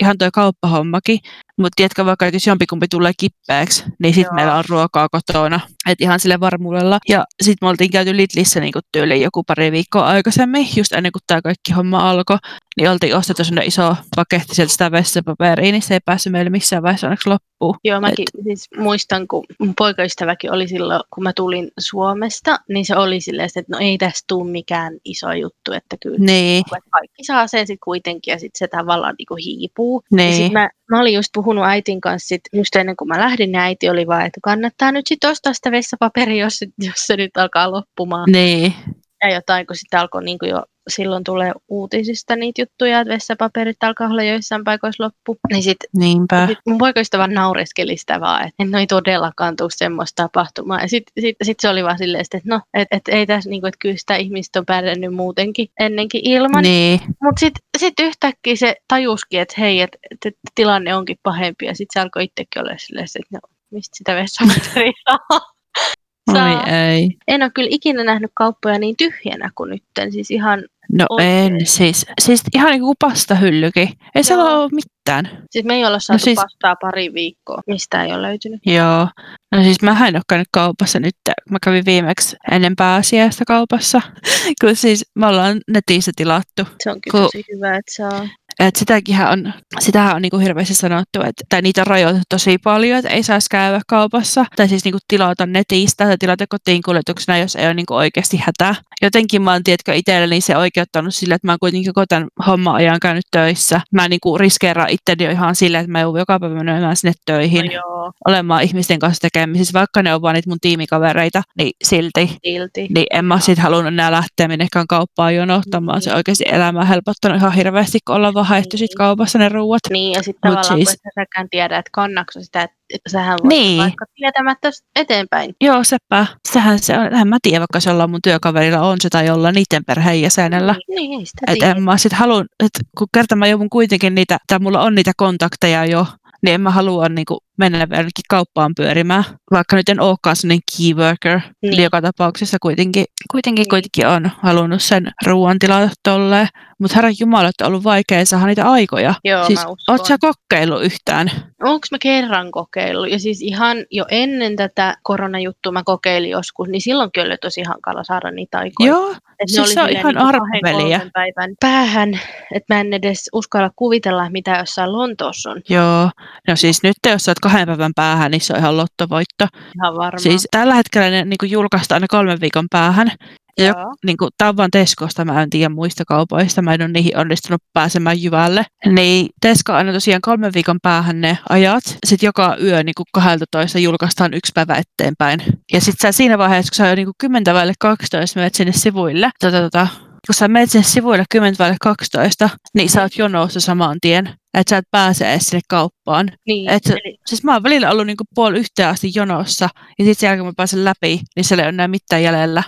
ihan 0.00 0.18
toi 0.18 0.30
kauppahommakin. 0.32 1.18
Mutta 1.58 1.72
tiedätkö 1.76 2.04
vaikka, 2.04 2.28
jos 2.28 2.46
jompikumpi 2.46 2.86
tulee 2.88 3.12
kippeäksi, 3.18 3.84
niin 3.98 4.14
sitten 4.14 4.34
meillä 4.34 4.54
on 4.54 4.64
ruokaa 4.68 5.08
kotona. 5.08 5.60
Että 5.88 6.04
ihan 6.04 6.20
sille 6.20 6.40
varmuudella. 6.40 6.98
Ja 7.08 7.24
sitten 7.42 7.66
me 7.66 7.70
oltiin 7.70 7.90
käyty 7.90 8.16
Lidlissä 8.16 8.60
niinku 8.60 8.80
tyyliin 8.92 9.22
joku 9.22 9.42
pari 9.42 9.72
viikkoa 9.72 10.06
aikaisemmin, 10.06 10.68
just 10.76 10.92
ennen 10.92 11.12
kuin 11.12 11.22
tämä 11.26 11.42
kaikki 11.42 11.72
homma 11.72 12.10
alkoi. 12.10 12.36
Niin 12.76 12.90
oltiin 12.90 13.16
ostettu 13.16 13.44
sellainen 13.44 13.68
iso 13.68 13.96
paketti 14.16 14.54
sieltä 14.54 14.72
sitä 14.72 14.90
vessapaperia, 14.92 15.72
niin 15.72 15.82
se 15.82 15.94
ei 15.94 16.00
päässyt 16.04 16.32
meille 16.32 16.50
missään 16.50 16.82
vaiheessa 16.82 17.06
onneksi 17.06 17.28
loppuun. 17.28 17.76
Joo, 17.84 18.00
mäkin 18.00 18.24
siis 18.42 18.68
muistan, 18.78 19.28
kun 19.28 19.44
mun 19.58 19.74
poikaystäväkin 19.78 20.52
oli 20.52 20.68
silloin, 20.68 21.00
kun 21.14 21.22
mä 21.22 21.32
tulin 21.32 21.70
Suomesta, 21.78 22.58
niin 22.68 22.84
se 22.84 22.96
oli 22.96 23.20
silleen, 23.20 23.46
että 23.46 23.64
no 23.68 23.78
ei 23.78 23.98
tästä 23.98 24.24
tule 24.28 24.50
mikään 24.50 24.92
iso 25.04 25.32
juttu, 25.32 25.72
että 25.72 25.96
kyllä 26.02 26.18
Niin, 26.18 26.64
kaikki 26.90 27.24
saa 27.24 27.46
sen 27.46 27.66
sitten 27.66 27.84
kuitenkin 27.84 28.32
ja 28.32 28.38
sitten 28.38 28.58
se 28.58 28.68
tavallaan 28.68 29.14
niinku 29.18 29.34
hiipuu. 29.34 30.02
Niin. 30.10 30.30
Ja 30.30 30.36
sit 30.36 30.52
mä, 30.52 30.70
mä 30.90 31.00
olin 31.00 31.14
just 31.14 31.28
puhunut 31.34 31.64
äitin 31.64 32.00
kanssa 32.00 32.28
sit, 32.28 32.40
just 32.52 32.76
ennen 32.76 32.96
kuin 32.96 33.08
mä 33.08 33.18
lähdin, 33.18 33.52
niin 33.52 33.60
äiti 33.60 33.90
oli 33.90 34.06
vaan, 34.06 34.26
että 34.26 34.40
kannattaa 34.42 34.92
nyt 34.92 35.06
sitten 35.06 35.30
ostaa 35.30 35.54
sitä 35.54 35.70
vessapaperia, 35.70 36.44
jos, 36.44 36.60
jos 36.78 37.06
se 37.06 37.16
nyt 37.16 37.36
alkaa 37.36 37.70
loppumaan. 37.72 38.32
niin, 38.32 38.74
Ja 39.22 39.34
jotain, 39.34 39.66
kun 39.66 39.76
sitten 39.76 40.00
alkoi 40.00 40.24
niinku 40.24 40.46
jo 40.46 40.62
silloin 40.88 41.24
tulee 41.24 41.52
uutisista 41.68 42.36
niitä 42.36 42.62
juttuja, 42.62 43.00
että 43.00 43.14
vessapaperit 43.14 43.76
alkaa 43.82 44.08
olla 44.08 44.22
joissain 44.22 44.64
paikoissa 44.64 45.04
loppu. 45.04 45.36
Niin 45.52 45.62
sitten 45.62 45.90
niinpä. 45.96 46.46
sit 46.46 46.58
mun 46.66 46.78
poikaystävä 46.78 47.26
naureskeli 47.26 47.96
sitä 47.96 48.20
vaan, 48.20 48.46
että 48.46 48.64
no 48.64 48.78
ei 48.78 48.86
todellakaan 48.86 49.56
tule 49.56 49.70
semmoista 49.72 50.22
tapahtumaa. 50.22 50.80
Ja 50.80 50.88
sitten 50.88 51.12
sit, 51.20 51.36
sit 51.42 51.60
se 51.60 51.68
oli 51.68 51.84
vaan 51.84 51.98
silleen, 51.98 52.20
että 52.20 52.40
no, 52.44 52.60
että 52.74 52.96
et 52.96 53.08
ei 53.08 53.26
tässä, 53.26 53.50
niinku, 53.50 53.66
että 53.66 53.78
kyllä 53.80 53.96
sitä 53.96 54.16
ihmistä 54.16 54.58
on 54.58 54.66
pärjännyt 54.66 55.14
muutenkin 55.14 55.68
ennenkin 55.80 56.20
ilman. 56.24 56.62
Niin, 56.62 57.00
Mutta 57.22 57.40
sitten 57.40 57.62
sit 57.78 57.94
yhtäkkiä 58.00 58.56
se 58.56 58.76
tajuskin, 58.88 59.40
että 59.40 59.54
hei, 59.58 59.80
että 59.80 59.98
et, 60.10 60.18
et 60.26 60.34
tilanne 60.54 60.94
onkin 60.94 61.18
pahempi. 61.22 61.66
Ja 61.66 61.74
sitten 61.74 62.00
se 62.00 62.04
alkoi 62.04 62.24
itsekin 62.24 62.62
olla 62.62 62.74
silleen, 62.78 63.04
että 63.04 63.28
no, 63.32 63.40
mistä 63.70 63.96
sitä 63.96 64.14
vessapaperia 64.14 64.92
saa. 66.32 66.44
oi 66.44 66.72
ei. 66.72 67.10
En 67.28 67.42
ole 67.42 67.50
kyllä 67.54 67.68
ikinä 67.70 68.04
nähnyt 68.04 68.30
kauppoja 68.34 68.78
niin 68.78 68.96
tyhjänä 68.96 69.50
kuin 69.54 69.70
nytten. 69.70 70.12
Siis 70.12 70.30
ihan, 70.30 70.64
No 70.92 71.06
en, 71.20 71.66
siis, 71.66 72.06
siis 72.20 72.42
ihan 72.54 72.70
niin 72.70 72.80
kuin 72.80 72.96
pastahyllykin. 72.98 73.88
Ei 74.14 74.24
siellä 74.24 74.50
Joo. 74.50 74.62
ole 74.62 74.70
mitään. 74.72 75.42
siis 75.50 75.64
me 75.64 75.74
ei 75.74 75.84
olla 75.84 75.98
saatu 75.98 76.18
siis- 76.24 76.24
siis... 76.24 76.44
pastaa 76.44 76.76
pari 76.80 77.14
viikkoa, 77.14 77.60
mistä 77.66 78.04
ei 78.04 78.12
ole 78.12 78.22
löytynyt. 78.22 78.60
Joo. 78.66 79.08
No 79.54 79.62
siis 79.62 79.82
mä 79.82 80.06
en 80.08 80.16
ole 80.16 80.22
käynyt 80.28 80.48
kaupassa 80.52 81.00
nyt. 81.00 81.14
Mä 81.50 81.58
kävin 81.62 81.84
viimeksi 81.84 82.36
ennen 82.50 82.76
pääsiäistä 82.76 83.44
kaupassa. 83.46 84.02
kun 84.60 84.76
siis 84.76 85.04
me 85.14 85.26
ollaan 85.26 85.60
netissä 85.70 86.12
tilattu. 86.16 86.62
Se 86.82 86.90
on 86.90 87.00
kyllä 87.00 87.12
Kun- 87.12 87.20
tosi 87.22 87.44
hyvä, 87.54 87.76
että 87.76 87.94
saa. 87.94 88.28
Et 88.58 88.76
sitäkin 88.76 89.20
on, 89.20 89.52
sitähän 89.80 90.16
on 90.16 90.22
niinku 90.22 90.38
hirveästi 90.38 90.74
sanottu, 90.74 91.20
että 91.20 91.44
tai 91.48 91.62
niitä 91.62 91.80
on 91.80 91.86
rajoitettu 91.86 92.24
tosi 92.28 92.58
paljon, 92.58 92.98
että 92.98 93.10
ei 93.10 93.22
saisi 93.22 93.46
käydä 93.50 93.80
kaupassa. 93.88 94.44
Tai 94.56 94.68
siis 94.68 94.84
niinku 94.84 94.98
tilata 95.08 95.46
netistä 95.46 96.04
tai 96.04 96.18
tilata 96.18 96.44
kotiin 96.48 96.82
kuljetuksena, 96.82 97.38
jos 97.38 97.56
ei 97.56 97.66
ole 97.66 97.74
niinku 97.74 97.94
oikeasti 97.94 98.36
hätä. 98.36 98.74
Jotenkin 99.02 99.42
mä 99.42 99.52
oon, 99.52 99.64
tiedätkö, 99.64 99.94
itselleni 99.94 100.40
se 100.40 100.56
oikeuttanut 100.56 101.14
sille, 101.14 101.34
että 101.34 101.48
mä 101.48 101.52
oon 101.52 101.58
kuitenkin 101.60 101.94
koko 101.94 102.06
tämän 102.06 102.28
homman 102.46 102.74
ajan 102.74 103.00
käynyt 103.00 103.24
töissä. 103.30 103.80
Mä 103.92 104.08
niinku 104.08 104.38
riskeeraan 104.38 104.90
itteni 104.90 105.24
jo 105.24 105.30
ihan 105.30 105.54
sille, 105.54 105.78
että 105.78 105.92
mä 105.92 106.00
joudun 106.00 106.18
joka 106.18 106.40
päivä 106.40 106.54
menemään 106.54 106.96
sinne 106.96 107.12
töihin. 107.26 107.66
No 107.66 107.72
joo, 107.72 108.12
olemaan 108.28 108.62
ihmisten 108.62 108.98
kanssa 108.98 109.20
tekemisissä, 109.20 109.72
vaikka 109.72 110.02
ne 110.02 110.14
on 110.14 110.22
vaan 110.22 110.34
niitä 110.34 110.50
mun 110.50 110.58
tiimikavereita, 110.60 111.42
niin 111.58 111.72
silti. 111.84 112.36
silti. 112.44 112.86
Niin 112.94 113.06
en 113.10 113.24
mä 113.24 113.40
sit 113.40 113.58
halunnut 113.58 113.92
enää 113.92 114.10
lähteä 114.10 114.48
minnekään 114.48 114.86
kauppaan 114.86 115.34
jonottamaan. 115.34 116.02
Se 116.02 116.10
Niin. 116.10 116.16
oikeasti 116.16 116.44
elämää 116.46 116.84
helpottanut 116.84 117.38
ihan 117.38 117.52
hirveästi, 117.52 117.98
kun 118.06 118.16
ollaan 118.16 118.34
vaan 118.44 118.48
haettu 118.48 118.76
sit 118.76 118.90
Niin. 118.90 118.96
kaupassa 118.96 119.38
ne 119.38 119.48
ruuat. 119.48 119.80
Niin, 119.90 120.12
ja 120.12 120.22
sitten 120.22 120.40
tavallaan, 120.50 120.76
siis- 120.76 121.00
kun 121.02 121.10
säkään 121.22 121.48
tiedä, 121.50 121.78
että 121.78 121.90
kannakso 121.92 122.40
sitä, 122.42 122.62
että 122.62 123.10
sähän 123.10 123.38
voit 123.42 123.48
Niin. 123.48 123.78
vaikka 123.78 124.04
tietämättä 124.14 124.70
eteenpäin. 124.96 125.54
Joo, 125.60 125.84
sepä. 125.84 126.26
Sehän 126.52 126.78
se 126.78 126.98
on. 126.98 127.14
En 127.14 127.28
mä 127.28 127.36
tiedä, 127.42 127.58
vaikka 127.60 127.80
se 127.80 127.90
ollaan 127.90 128.10
mun 128.10 128.20
työkaverilla 128.24 128.80
on 128.82 128.96
se 129.00 129.08
tai 129.10 129.26
jollain 129.26 129.54
niiden 129.54 129.84
perheenjäsenellä. 129.84 130.74
Niin, 130.88 130.96
niin, 131.10 131.20
ei 131.20 131.26
sitä 131.26 131.52
Et 131.52 131.58
tiedä. 131.58 131.70
en 131.72 131.82
mä 131.82 131.96
sit 131.96 132.12
halua, 132.12 132.44
että 132.64 132.80
kun 132.98 133.08
kerta 133.14 133.36
mä 133.36 133.46
joudun 133.46 133.70
kuitenkin 133.70 134.14
niitä, 134.14 134.38
tai 134.46 134.58
mulla 134.58 134.80
on 134.82 134.94
niitä 134.94 135.12
kontakteja 135.16 135.84
jo, 135.86 136.06
niin 136.42 136.54
en 136.54 136.60
mä 136.60 136.70
halua 136.70 137.08
niinku 137.08 137.38
mennä 137.58 137.78
jonnekin 137.78 138.24
kauppaan 138.28 138.72
pyörimään. 138.76 139.24
Vaikka 139.50 139.76
nyt 139.76 139.88
en 139.88 140.00
olekaan 140.00 140.36
sellainen 140.36 140.62
key 140.76 140.92
worker, 140.94 141.38
niin. 141.38 141.52
Niin. 141.62 141.72
eli 141.74 141.82
joka 141.82 142.02
tapauksessa 142.02 142.56
kuitenkin, 142.62 143.04
kuitenkin, 143.30 143.62
Niin. 143.62 143.68
kuitenkin 143.70 144.06
on 144.06 144.30
halunnut 144.42 144.82
sen 144.82 145.12
ruoan 145.26 145.58
tilata 145.58 145.90
tolleen. 146.02 146.48
Mutta 146.78 146.94
herran 146.94 147.14
jumala, 147.20 147.48
että 147.48 147.64
on 147.64 147.68
ollut 147.68 147.84
vaikea 147.84 148.24
saada 148.26 148.46
niitä 148.46 148.70
aikoja. 148.70 149.14
Joo, 149.24 149.46
siis, 149.46 149.60
oot 149.88 150.06
sä 150.06 150.16
kokeillut 150.20 150.82
yhtään? 150.84 151.30
Onko 151.62 151.86
mä 151.90 151.98
kerran 152.02 152.50
kokeillut? 152.50 153.10
Ja 153.10 153.18
siis 153.18 153.42
ihan 153.42 153.76
jo 153.90 154.04
ennen 154.10 154.56
tätä 154.56 154.96
koronajuttua 155.02 155.72
mä 155.72 155.82
kokeilin 155.84 156.30
joskus, 156.30 156.68
niin 156.68 156.80
silloinkin 156.80 157.22
oli 157.26 157.36
tosi 157.36 157.62
hankala 157.62 158.04
saada 158.04 158.30
niitä 158.30 158.58
aikoja. 158.58 158.88
Joo, 158.88 159.10
Et 159.10 159.48
siis 159.48 159.74
se 159.74 159.82
on 159.82 159.88
ihan 159.90 160.14
kolmen 160.14 161.10
päivän 161.14 161.54
päähän, 161.60 162.20
että 162.54 162.74
mä 162.74 162.80
en 162.80 162.92
edes 162.92 163.28
uskalla 163.32 163.70
kuvitella, 163.76 164.30
mitä 164.30 164.56
jossain 164.58 164.92
Lontoossa 164.92 165.50
on. 165.50 165.60
joo. 165.68 166.10
No 166.48 166.56
siis 166.56 166.82
nyt 166.82 166.96
jos 167.06 167.22
sä 167.24 167.30
oot 167.30 167.38
kahden 167.44 167.66
päivän 167.66 167.92
päähän, 167.96 168.30
niin 168.30 168.40
se 168.40 168.52
on 168.52 168.58
ihan 168.58 168.76
lottovoitto. 168.76 169.46
Ihan 169.82 169.96
varmaan. 169.96 170.20
Siis 170.20 170.48
tällä 170.50 170.74
hetkellä 170.74 171.10
ne 171.10 171.24
niin 171.24 171.50
julkaistaan 171.50 171.96
aina 171.96 172.06
kolmen 172.08 172.40
viikon 172.40 172.66
päähän. 172.70 173.12
Ja 173.58 173.66
Joo. 173.66 173.94
niin 174.06 174.16
kuin, 174.16 174.30
tämä 174.38 174.48
on 174.48 174.56
vaan 174.56 174.70
Teskosta, 174.70 175.24
mä 175.24 175.42
en 175.42 175.50
tiedä 175.50 175.68
muista 175.68 176.04
kaupoista, 176.04 176.62
mä 176.62 176.74
en 176.74 176.82
ole 176.82 176.88
niihin 176.88 177.18
onnistunut 177.18 177.62
pääsemään 177.72 178.22
jyvälle. 178.22 178.64
Niin 178.86 179.28
Tesko 179.40 179.72
aina 179.72 179.92
tosiaan 179.92 180.20
kolmen 180.20 180.54
viikon 180.54 180.78
päähän 180.82 181.20
ne 181.20 181.38
ajat, 181.48 181.84
sitten 182.06 182.26
joka 182.26 182.56
yö 182.62 182.82
niin 182.82 182.94
kuin 182.96 183.06
12 183.12 183.78
julkaistaan 183.78 184.34
yksi 184.34 184.52
päivä 184.54 184.76
eteenpäin. 184.76 185.40
Ja 185.72 185.80
sitten 185.80 186.08
sä 186.08 186.16
siinä 186.16 186.38
vaiheessa, 186.38 186.70
kun 186.70 186.76
sä 186.76 186.88
jo 186.88 186.94
niin 186.94 187.06
kuin 187.06 187.14
10 187.18 187.54
vaille 187.54 187.72
12 187.80 188.40
menet 188.40 188.54
sinne 188.54 188.72
sivuille, 188.72 189.30
tota, 189.40 189.60
tota, 189.60 189.86
kun 190.26 190.34
sä 190.34 190.48
menet 190.48 190.70
sinne 190.70 190.84
sivuille 190.84 191.24
10 191.30 191.56
vaille 191.58 191.76
12, 191.80 192.50
niin 192.74 192.88
sä 192.88 193.02
oot 193.02 193.18
jonossa 193.18 193.60
saman 193.60 193.98
tien, 194.00 194.34
että 194.54 194.70
sä 194.70 194.76
et 194.76 194.84
pääse 194.90 195.30
edes 195.32 195.46
sinne 195.46 195.60
kauppaan. 195.68 196.32
Niin, 196.46 196.70
Et 196.70 196.86
eli, 196.86 197.18
Siis 197.26 197.44
mä 197.44 197.52
oon 197.52 197.62
välillä 197.62 197.90
ollut 197.90 198.06
niinku 198.06 198.24
puoli 198.34 198.58
yhteen 198.58 198.88
asti 198.88 199.12
jonossa, 199.14 199.68
ja 199.98 200.04
sitten 200.04 200.14
sen 200.14 200.26
jälkeen 200.26 200.46
mä 200.46 200.52
pääsen 200.56 200.84
läpi, 200.84 201.20
niin 201.36 201.44
siellä 201.44 201.62
ei 201.62 201.66
ole 201.66 201.74
enää 201.74 201.88
mitään 201.88 202.22
jäljellä. 202.22 202.62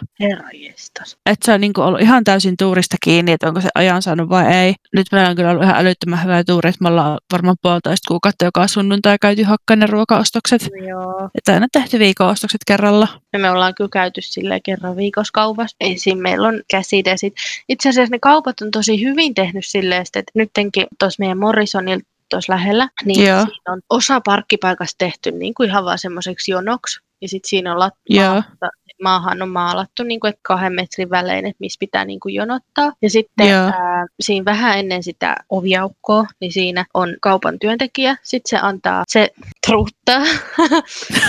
Että 1.27 1.47
se 1.47 1.53
on 1.53 1.61
niinku 1.61 1.81
ollut 1.81 2.01
ihan 2.01 2.25
täysin 2.25 2.57
tuurista 2.57 2.97
kiinni, 3.03 3.33
että 3.33 3.49
onko 3.49 3.61
se 3.61 3.69
ajan 3.75 4.03
saanut 4.03 4.29
vai 4.29 4.55
ei. 4.55 4.75
Nyt 4.93 5.07
meillä 5.13 5.31
on 5.31 5.37
kyllä 5.37 5.51
ollut 5.51 5.63
ihan 5.63 5.77
älyttömän 5.77 6.23
hyvä 6.23 6.45
tuuri, 6.45 6.69
että 6.69 6.83
me 6.83 6.89
ollaan 6.89 7.19
varmaan 7.33 7.57
puolitoista 7.63 8.09
kuukautta 8.09 8.45
joka 8.45 8.67
sunnuntai 8.67 9.17
käyty 9.21 9.43
hakkaan 9.43 9.79
ne 9.79 9.87
ruokaostokset. 9.87 10.69
Joo. 10.89 11.31
Että 11.35 11.55
aina 11.55 11.67
tehty 11.73 11.99
viikon 11.99 12.29
ostokset 12.29 12.61
kerralla. 12.67 13.09
Ja 13.33 13.39
me 13.39 13.51
ollaan 13.51 13.75
kyllä 13.75 13.91
käyty 13.93 14.21
silleen 14.23 14.63
kerran 14.63 14.97
viikossa 14.97 15.31
kaupassa. 15.33 15.77
Esim. 15.81 16.19
meillä 16.19 16.49
on 16.49 16.63
käsidesit. 16.71 17.35
Itse 17.69 17.89
asiassa 17.89 18.15
ne 18.15 18.19
kaupat 18.19 18.61
on 18.61 18.71
tosi 18.71 19.03
hyvin 19.05 19.35
tehnyt 19.35 19.67
silleen, 19.67 20.03
että 20.03 20.33
nyttenkin 20.35 20.87
tuossa 20.99 21.21
meidän 21.21 21.39
Morrison 21.39 21.76
Morrisonilta 21.77 22.07
tuossa 22.31 22.53
lähellä, 22.53 22.89
niin 23.05 23.27
Joo. 23.27 23.41
siinä 23.45 23.73
on 23.73 23.81
osa 23.91 24.21
parkkipaikasta 24.21 24.99
tehty 24.99 25.31
niin 25.31 25.55
kuin 25.55 25.69
ihan 25.69 25.85
vaan 25.85 25.99
semmoiseksi 25.99 26.51
jonoksi. 26.51 27.01
Ja 27.23 27.29
sitten 27.29 27.49
siinä 27.49 27.73
on 27.75 27.79
lat- 27.79 28.17
maahan 29.03 29.43
on 29.43 29.49
maalattu 29.49 30.03
niin 30.03 30.21
kuin, 30.21 30.29
että 30.29 30.41
kahden 30.43 30.75
metrin 30.75 31.11
välein, 31.11 31.47
että 31.47 31.61
missä 31.61 31.79
pitää 31.81 32.05
niin 32.05 32.21
kuin 32.21 32.35
jonottaa. 32.35 32.93
Ja 33.03 33.11
sitten 33.11 33.51
Joo. 33.51 33.63
ää, 33.65 34.07
siinä 34.21 34.45
vähän 34.45 34.79
ennen 34.79 35.03
sitä 35.03 35.37
oviaukkoa, 35.51 36.25
niin 36.41 36.53
siinä 36.53 36.87
on 36.95 37.17
kaupan 37.21 37.59
työntekijä. 37.59 38.17
Sitten 38.23 38.51
se 38.51 38.59
antaa, 38.63 39.05
se 39.09 39.31
truuttaa 40.07 40.23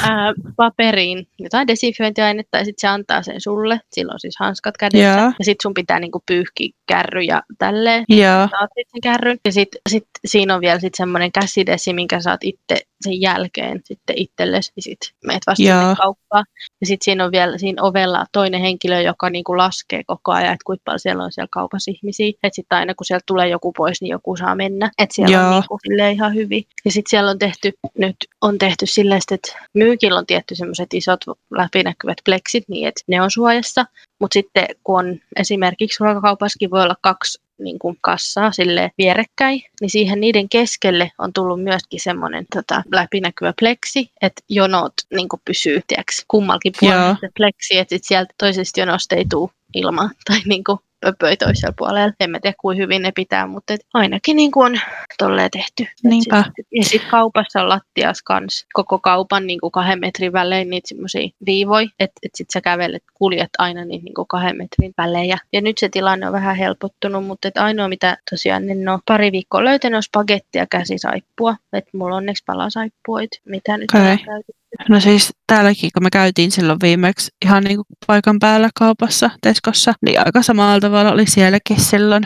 ää, 0.12 0.34
paperiin 0.56 1.28
jotain 1.40 1.68
desinfiointiainetta 1.68 2.58
ja 2.58 2.66
sitten 2.66 2.82
se 2.82 2.88
antaa 2.88 3.24
sen 3.24 3.42
sulle. 3.42 3.80
Silloin 3.94 4.20
siis 4.20 4.36
hanskat 4.40 4.78
kädessä. 4.78 5.08
Joo. 5.08 5.32
Ja 5.40 5.46
sitten 5.46 5.64
sun 5.64 5.74
pitää 5.74 6.00
niin 6.00 6.12
kuin 6.12 6.24
pyyhkiä 6.26 6.70
kärry 6.88 7.22
ja 7.22 7.44
tälleen 7.58 8.06
Joo. 8.10 8.48
saat 8.52 8.70
sen 8.76 9.02
kärryn. 9.04 9.38
Ja 9.46 9.52
sitten 9.52 9.82
sit 9.90 10.08
siinä 10.26 10.56
on 10.56 10.62
vielä 10.62 10.80
sit 10.80 10.96
semmoinen 10.96 11.32
käsidesi, 11.32 11.94
minkä 11.94 12.22
saat 12.22 12.44
itse 12.44 12.78
sen 13.02 13.22
jälkeen 13.22 13.82
sitten 13.84 14.18
itsellesi, 14.18 14.72
niin 14.76 14.84
sit 14.84 15.00
meet 15.26 15.42
vasta 15.48 15.64
sinne 15.64 15.96
kauppaan. 15.98 16.46
Ja 16.82 16.88
sitten 16.88 17.06
siinä 17.06 17.26
on 17.26 17.32
vielä 17.32 17.58
siinä 17.58 17.84
ovella 17.84 18.26
toinen 18.32 18.62
henkilö, 18.62 19.02
joka 19.02 19.30
niinku 19.30 19.58
laskee 19.58 20.04
koko 20.08 20.32
ajan, 20.32 20.54
että 20.54 20.64
kuinka 20.66 20.82
paljon 20.86 21.00
siellä 21.00 21.24
on 21.24 21.32
siellä 21.32 21.48
kaupassa 21.52 21.92
ihmisiä. 21.92 22.30
Että 22.44 22.56
sitten 22.56 22.78
aina 22.78 22.96
kun 22.96 23.06
sieltä 23.06 23.24
tulee 23.28 23.50
joku 23.50 23.72
pois, 23.72 24.02
niin 24.02 24.12
joku 24.12 24.36
saa 24.36 24.56
mennä. 24.56 24.92
Että 24.98 25.16
siellä 25.16 25.38
Joo. 25.38 25.48
on 25.48 25.52
niinku 25.52 25.78
ihan 26.14 26.36
hyvin. 26.36 26.64
Ja 26.86 26.92
sitten 26.92 27.10
siellä 27.10 27.32
on 27.32 27.40
tehty, 27.40 27.74
nyt 27.98 28.16
on 28.42 28.58
tehty 28.58 28.67
silleen, 28.84 29.22
että 29.32 29.60
myykillä 29.74 30.20
on 30.20 30.26
tietty 30.26 30.56
semmoiset 30.56 30.94
isot 30.94 31.20
läpinäkyvät 31.52 32.18
pleksit 32.26 32.64
niin, 32.68 32.88
että 32.88 33.02
ne 33.08 33.22
on 33.22 33.32
suojassa. 33.32 33.86
Mutta 34.20 34.34
sitten 34.34 34.66
kun 34.84 35.00
on 35.00 35.20
esimerkiksi 35.40 36.04
ruokakaupassakin 36.04 36.72
voi 36.72 36.82
olla 36.82 36.96
kaksi 37.02 37.42
niin 37.60 37.80
kuin 37.80 37.98
kassaa 38.02 38.52
sille 38.52 38.92
vierekkäin, 38.98 39.64
niin 39.82 39.90
siihen 39.90 40.22
niiden 40.22 40.50
keskelle 40.50 41.12
on 41.18 41.34
tullut 41.34 41.64
myöskin 41.64 42.00
semmoinen 42.00 42.46
tota, 42.56 42.84
läpinäkyvä 42.92 43.54
pleksi, 43.60 44.12
että 44.22 44.42
jonot 44.50 44.94
niin 45.14 45.30
kuin 45.30 45.42
pysyy 45.46 45.82
tiiäks, 45.88 46.26
kummallakin 46.28 46.74
puolella 46.80 47.18
pleksi, 47.38 47.78
että 47.78 47.96
sit 47.96 48.04
sieltä 48.04 48.34
toisesta 48.38 48.80
jonosta 48.80 49.16
ei 49.16 49.26
tule 49.30 49.50
ilmaa 49.74 50.10
tai 50.28 50.40
niin 50.46 50.64
kuin 50.64 50.80
pöpöi 51.06 51.38
toisella 51.38 51.74
puolella. 51.78 52.14
En 52.20 52.30
mä 52.30 52.40
tiedä, 52.40 52.56
kuinka 52.62 52.82
hyvin 52.84 53.02
ne 53.02 53.12
pitää, 53.16 53.48
mutta 53.48 53.74
et 53.74 53.82
ainakin 53.94 54.36
niin 54.36 54.52
kuin 54.52 54.66
on 54.74 54.80
tolleen 55.18 55.52
tehty. 55.52 55.86
Niinpä. 56.04 56.44
sit- 56.44 56.68
Ja 56.72 56.84
sitten 56.84 57.12
kaupassa 57.12 57.62
on 57.62 57.70
lattias 57.70 58.22
kans 58.22 58.66
koko 58.74 59.00
kaupan 59.00 59.48
niin 59.48 59.60
kuin 59.60 59.72
kahden 59.72 60.00
metrin 60.00 60.34
välein 60.34 60.70
niitä 60.70 60.88
semmoisia 60.88 61.30
viivoja, 61.46 61.88
että 62.00 62.20
et 62.24 62.32
sit 62.36 62.50
sä 62.50 62.62
kävelet, 62.62 63.04
kuljet 63.14 63.50
aina 63.58 63.86
niitä 63.86 64.04
niin 64.04 64.14
kuin 64.14 64.28
kahden 64.28 64.58
metrin 64.58 64.94
välejä. 64.98 65.38
Ja 65.54 65.62
nyt 65.62 65.78
se 65.78 65.90
tilanne 65.90 66.28
on 66.28 66.34
vähän 66.34 66.56
helpottunut, 66.56 67.26
mutta 67.26 67.48
et 67.48 67.58
ainoa 67.58 67.88
mitä 67.88 68.18
tosiaan 68.30 68.70
en 68.70 68.90
ole 68.90 69.00
pari 69.08 69.32
viikkoa 69.32 69.64
löytänyt 69.64 69.98
on 69.98 70.04
spagetti 70.04 70.58
ja 70.58 70.66
käsisaippua. 70.72 71.56
Että 71.74 71.98
mulla 71.98 72.16
on 72.16 72.18
onneksi 72.18 72.44
palasaippuit, 72.46 73.30
mitä 73.46 73.78
nyt 73.78 73.92
Okei. 73.96 74.12
on 74.12 74.20
käytetty. 74.26 74.58
No 74.90 75.00
siis 75.00 75.34
täälläkin, 75.48 75.90
kun 75.94 76.04
me 76.04 76.10
käytiin 76.10 76.52
silloin 76.52 76.80
viimeksi 76.82 77.32
ihan 77.46 77.64
niin 77.64 77.76
kuin 77.76 77.86
paikan 78.08 78.40
päällä 78.40 78.70
kaupassa 78.80 79.30
Teskossa, 79.42 79.94
niin 80.06 80.20
aika 80.20 80.42
samalla 80.42 80.80
tavalla 80.80 81.12
oli 81.12 81.26
sielläkin 81.26 81.82
silloin. 81.82 82.24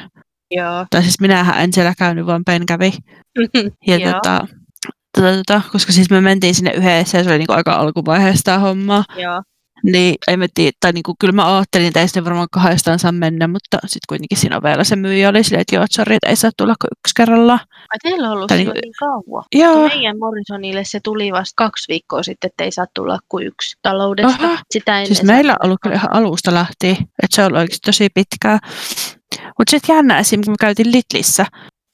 Joo. 0.51 0.85
Tai 0.89 1.01
siis 1.01 1.21
minähän 1.21 1.63
en 1.63 1.73
siellä 1.73 1.93
käynyt, 1.97 2.25
vaan 2.25 2.45
Ben 2.45 2.65
kävi. 2.65 2.93
Ja 3.87 3.97
Joo. 3.97 4.13
tota, 4.13 4.47
tota, 5.15 5.35
tota, 5.37 5.61
koska 5.71 5.91
siis 5.91 6.09
me 6.09 6.21
mentiin 6.21 6.55
sinne 6.55 6.71
yhdessä 6.71 7.17
ja 7.17 7.23
se 7.23 7.29
oli 7.29 7.37
niin 7.37 7.47
kuin 7.47 7.57
aika 7.57 7.73
alkuvaiheessa 7.73 8.43
tämä 8.43 8.59
homma. 8.59 9.03
Joo. 9.17 9.41
Niin 9.83 10.15
ei 10.27 10.37
me 10.37 10.47
tiedä, 10.53 10.71
tai 10.79 10.91
niin 10.91 11.03
kuin, 11.03 11.15
kyllä 11.19 11.31
mä 11.31 11.55
ajattelin, 11.55 11.87
että 11.87 12.01
ei 12.01 12.07
sinne 12.07 12.25
varmaan 12.25 12.47
kahdestaan 12.51 12.99
saa 12.99 13.11
mennä, 13.11 13.47
mutta 13.47 13.77
sitten 13.85 14.05
kuitenkin 14.09 14.37
siinä 14.37 14.57
ovella 14.57 14.83
se 14.83 14.95
myyjä 14.95 15.29
oli 15.29 15.43
silleen, 15.43 15.61
että 15.61 15.75
joo, 15.75 15.85
sori, 15.91 16.15
että 16.15 16.29
ei 16.29 16.35
saa 16.35 16.51
tulla 16.57 16.75
kuin 16.81 16.89
yksi 16.99 17.13
kerrallaan. 17.15 17.59
Ai 17.69 17.97
teillä 18.03 18.27
on 18.27 18.33
ollut 18.33 18.47
Tai 18.47 18.57
silloin 18.57 18.75
niinku- 18.83 19.03
niin 19.03 19.23
kauan. 19.23 19.43
Joo, 19.55 19.87
meidän 19.87 20.19
Morrisonille 20.19 20.83
se 20.83 20.99
tuli 21.03 21.31
vasta 21.31 21.53
kaksi 21.55 21.87
viikkoa 21.87 22.23
sitten, 22.23 22.47
että 22.47 22.63
ei 22.63 22.71
saa 22.71 22.85
tulla 22.93 23.19
kuin 23.29 23.47
yksi 23.47 23.77
taloudesta. 23.81 24.43
Aha. 24.43 24.57
Sitä 24.71 24.91
ennen 24.93 25.07
siis 25.07 25.23
meillä 25.23 25.51
sai 25.51 25.57
on 25.59 25.65
ollut 25.65 25.79
kyllä 25.83 25.95
ihan 25.95 26.13
alusta 26.13 26.53
lähtien, 26.53 26.97
että 27.23 27.35
se 27.35 27.41
on 27.41 27.47
ollut 27.47 27.59
oikeasti 27.59 27.85
tosi 27.85 28.09
pitkää. 28.13 28.59
Mutta 29.57 29.71
sitten 29.71 29.95
jännä 29.95 30.19
esim. 30.19 30.41
kun 30.43 30.51
me 30.53 30.55
käytiin 30.59 30.91
Litlissä, 30.91 31.45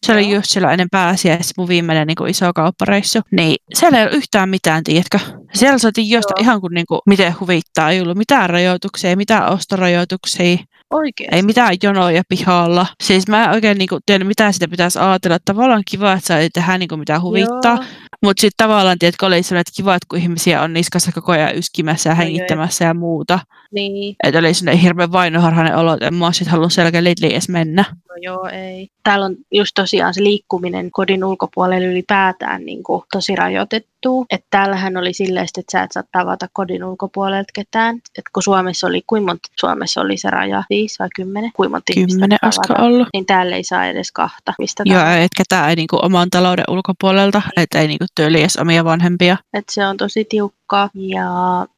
se 0.05 0.13
oli 0.13 0.29
just 0.33 0.49
silloin 0.49 0.73
ennen 0.73 0.87
pääsiäistä 0.91 1.53
mun 1.57 1.67
viimeinen 1.67 2.07
niin 2.07 2.15
kuin 2.15 2.29
iso 2.31 2.53
kauppareissu, 2.53 3.19
niin 3.31 3.55
siellä 3.73 3.97
ei 3.97 4.03
ollut 4.03 4.17
yhtään 4.17 4.49
mitään, 4.49 4.83
tiedätkö? 4.83 5.19
Siellä 5.53 5.77
saatiin 5.77 6.09
josta 6.09 6.33
Joo. 6.37 6.43
ihan 6.43 6.61
kuin, 6.61 6.73
niin 6.73 6.85
kuin 6.87 7.01
miten 7.05 7.35
huvittaa, 7.39 7.89
ei 7.89 8.01
ollut 8.01 8.17
mitään 8.17 8.49
rajoituksia, 8.49 9.17
mitään 9.17 9.49
ostorajoituksia, 9.49 10.57
Oikein. 10.91 11.33
ei 11.33 11.41
mitään 11.41 11.75
jonoja 11.83 12.23
pihalla. 12.29 12.87
Siis 13.03 13.27
mä 13.27 13.43
en 13.43 13.49
oikein 13.51 13.77
niin 13.77 13.89
kuin, 13.89 14.01
tiedä, 14.05 14.23
mitä 14.23 14.51
sitä 14.51 14.67
pitäisi 14.67 14.99
ajatella. 14.99 15.37
Tavallaan 15.45 15.83
kiva, 15.91 16.13
että 16.13 16.27
saa 16.27 16.37
tehdä 16.53 16.77
niin 16.77 16.89
kuin, 16.89 16.99
mitä 16.99 17.19
huvittaa, 17.19 17.77
mutta 18.23 18.41
sitten 18.41 18.67
tavallaan, 18.67 18.99
tiedätkö, 18.99 19.25
oli 19.25 19.43
sellainen, 19.43 19.61
että 19.61 19.77
kiva, 19.77 19.95
että 19.95 20.05
kun 20.09 20.19
ihmisiä 20.19 20.61
on 20.61 20.73
niskassa 20.73 21.11
koko 21.11 21.31
ajan 21.31 21.55
yskimässä 21.55 22.09
ja 22.09 22.15
No 22.15 22.21
hengittämässä 22.21 22.85
ja 22.85 22.93
muuta. 22.93 23.39
Niin, 23.71 24.15
Että 24.23 24.39
oli 24.39 24.53
sellainen 24.53 24.81
hirveän 24.81 25.11
vainoharhainen 25.11 25.75
olo, 25.75 25.93
että 25.93 26.07
en 26.07 26.13
mä 26.13 26.25
olisit 26.25 26.47
halunnut 26.47 26.73
selkeä 26.73 27.03
Lidliin 27.03 27.31
edes 27.31 27.49
mennä. 27.49 27.85
no 28.09 28.15
joo, 28.21 28.47
ei. 28.47 28.87
Täällä 29.03 29.25
on 29.25 29.35
just 29.51 29.71
tosiaan 29.75 30.13
se 30.13 30.23
liikkuminen 30.23 30.91
kodin 30.91 31.23
ulkopuolelle 31.23 31.87
ylipäätään 31.87 32.65
niin 32.65 32.83
kuin 32.83 33.03
tosi 33.11 33.35
rajoitettu. 33.35 33.96
Että 34.31 34.47
täällähän 34.49 34.97
oli 34.97 35.13
silleen, 35.13 35.45
että 35.57 35.71
sä 35.71 35.83
et 35.83 35.91
saa 35.91 36.03
tavata 36.11 36.47
kodin 36.53 36.83
ulkopuolelta 36.83 37.51
ketään. 37.53 37.95
Että 37.95 38.29
kun 38.33 38.43
Suomessa 38.43 38.87
oli, 38.87 39.01
kuinka 39.07 39.25
monta 39.27 39.49
Suomessa 39.59 40.01
oli 40.01 40.17
se 40.17 40.29
raja? 40.29 40.63
Viisi 40.69 40.95
vai 40.99 41.07
kymmenen? 41.15 41.51
Kuinka 41.55 41.71
monta 41.71 41.93
Kymmenen 41.93 42.39
tavata? 42.41 42.83
ollut. 42.83 43.07
Niin 43.13 43.25
täällä 43.25 43.55
ei 43.55 43.63
saa 43.63 43.85
edes 43.85 44.11
kahta. 44.11 44.53
Mistä 44.59 44.83
Joo, 44.85 44.99
tahansa. 44.99 45.19
et 45.21 45.31
ketään 45.37 45.69
ei 45.69 45.75
niinku 45.75 45.99
oman 46.01 46.29
talouden 46.29 46.65
ulkopuolelta, 46.69 47.41
että 47.57 47.79
ei 47.81 47.87
niinku 47.87 48.05
tyyli 48.15 48.39
edes 48.39 48.57
omia 48.57 48.85
vanhempia. 48.85 49.37
että 49.53 49.73
se 49.73 49.87
on 49.87 49.97
tosi 49.97 50.25
tiukkaa. 50.67 50.89
Ja 50.93 51.27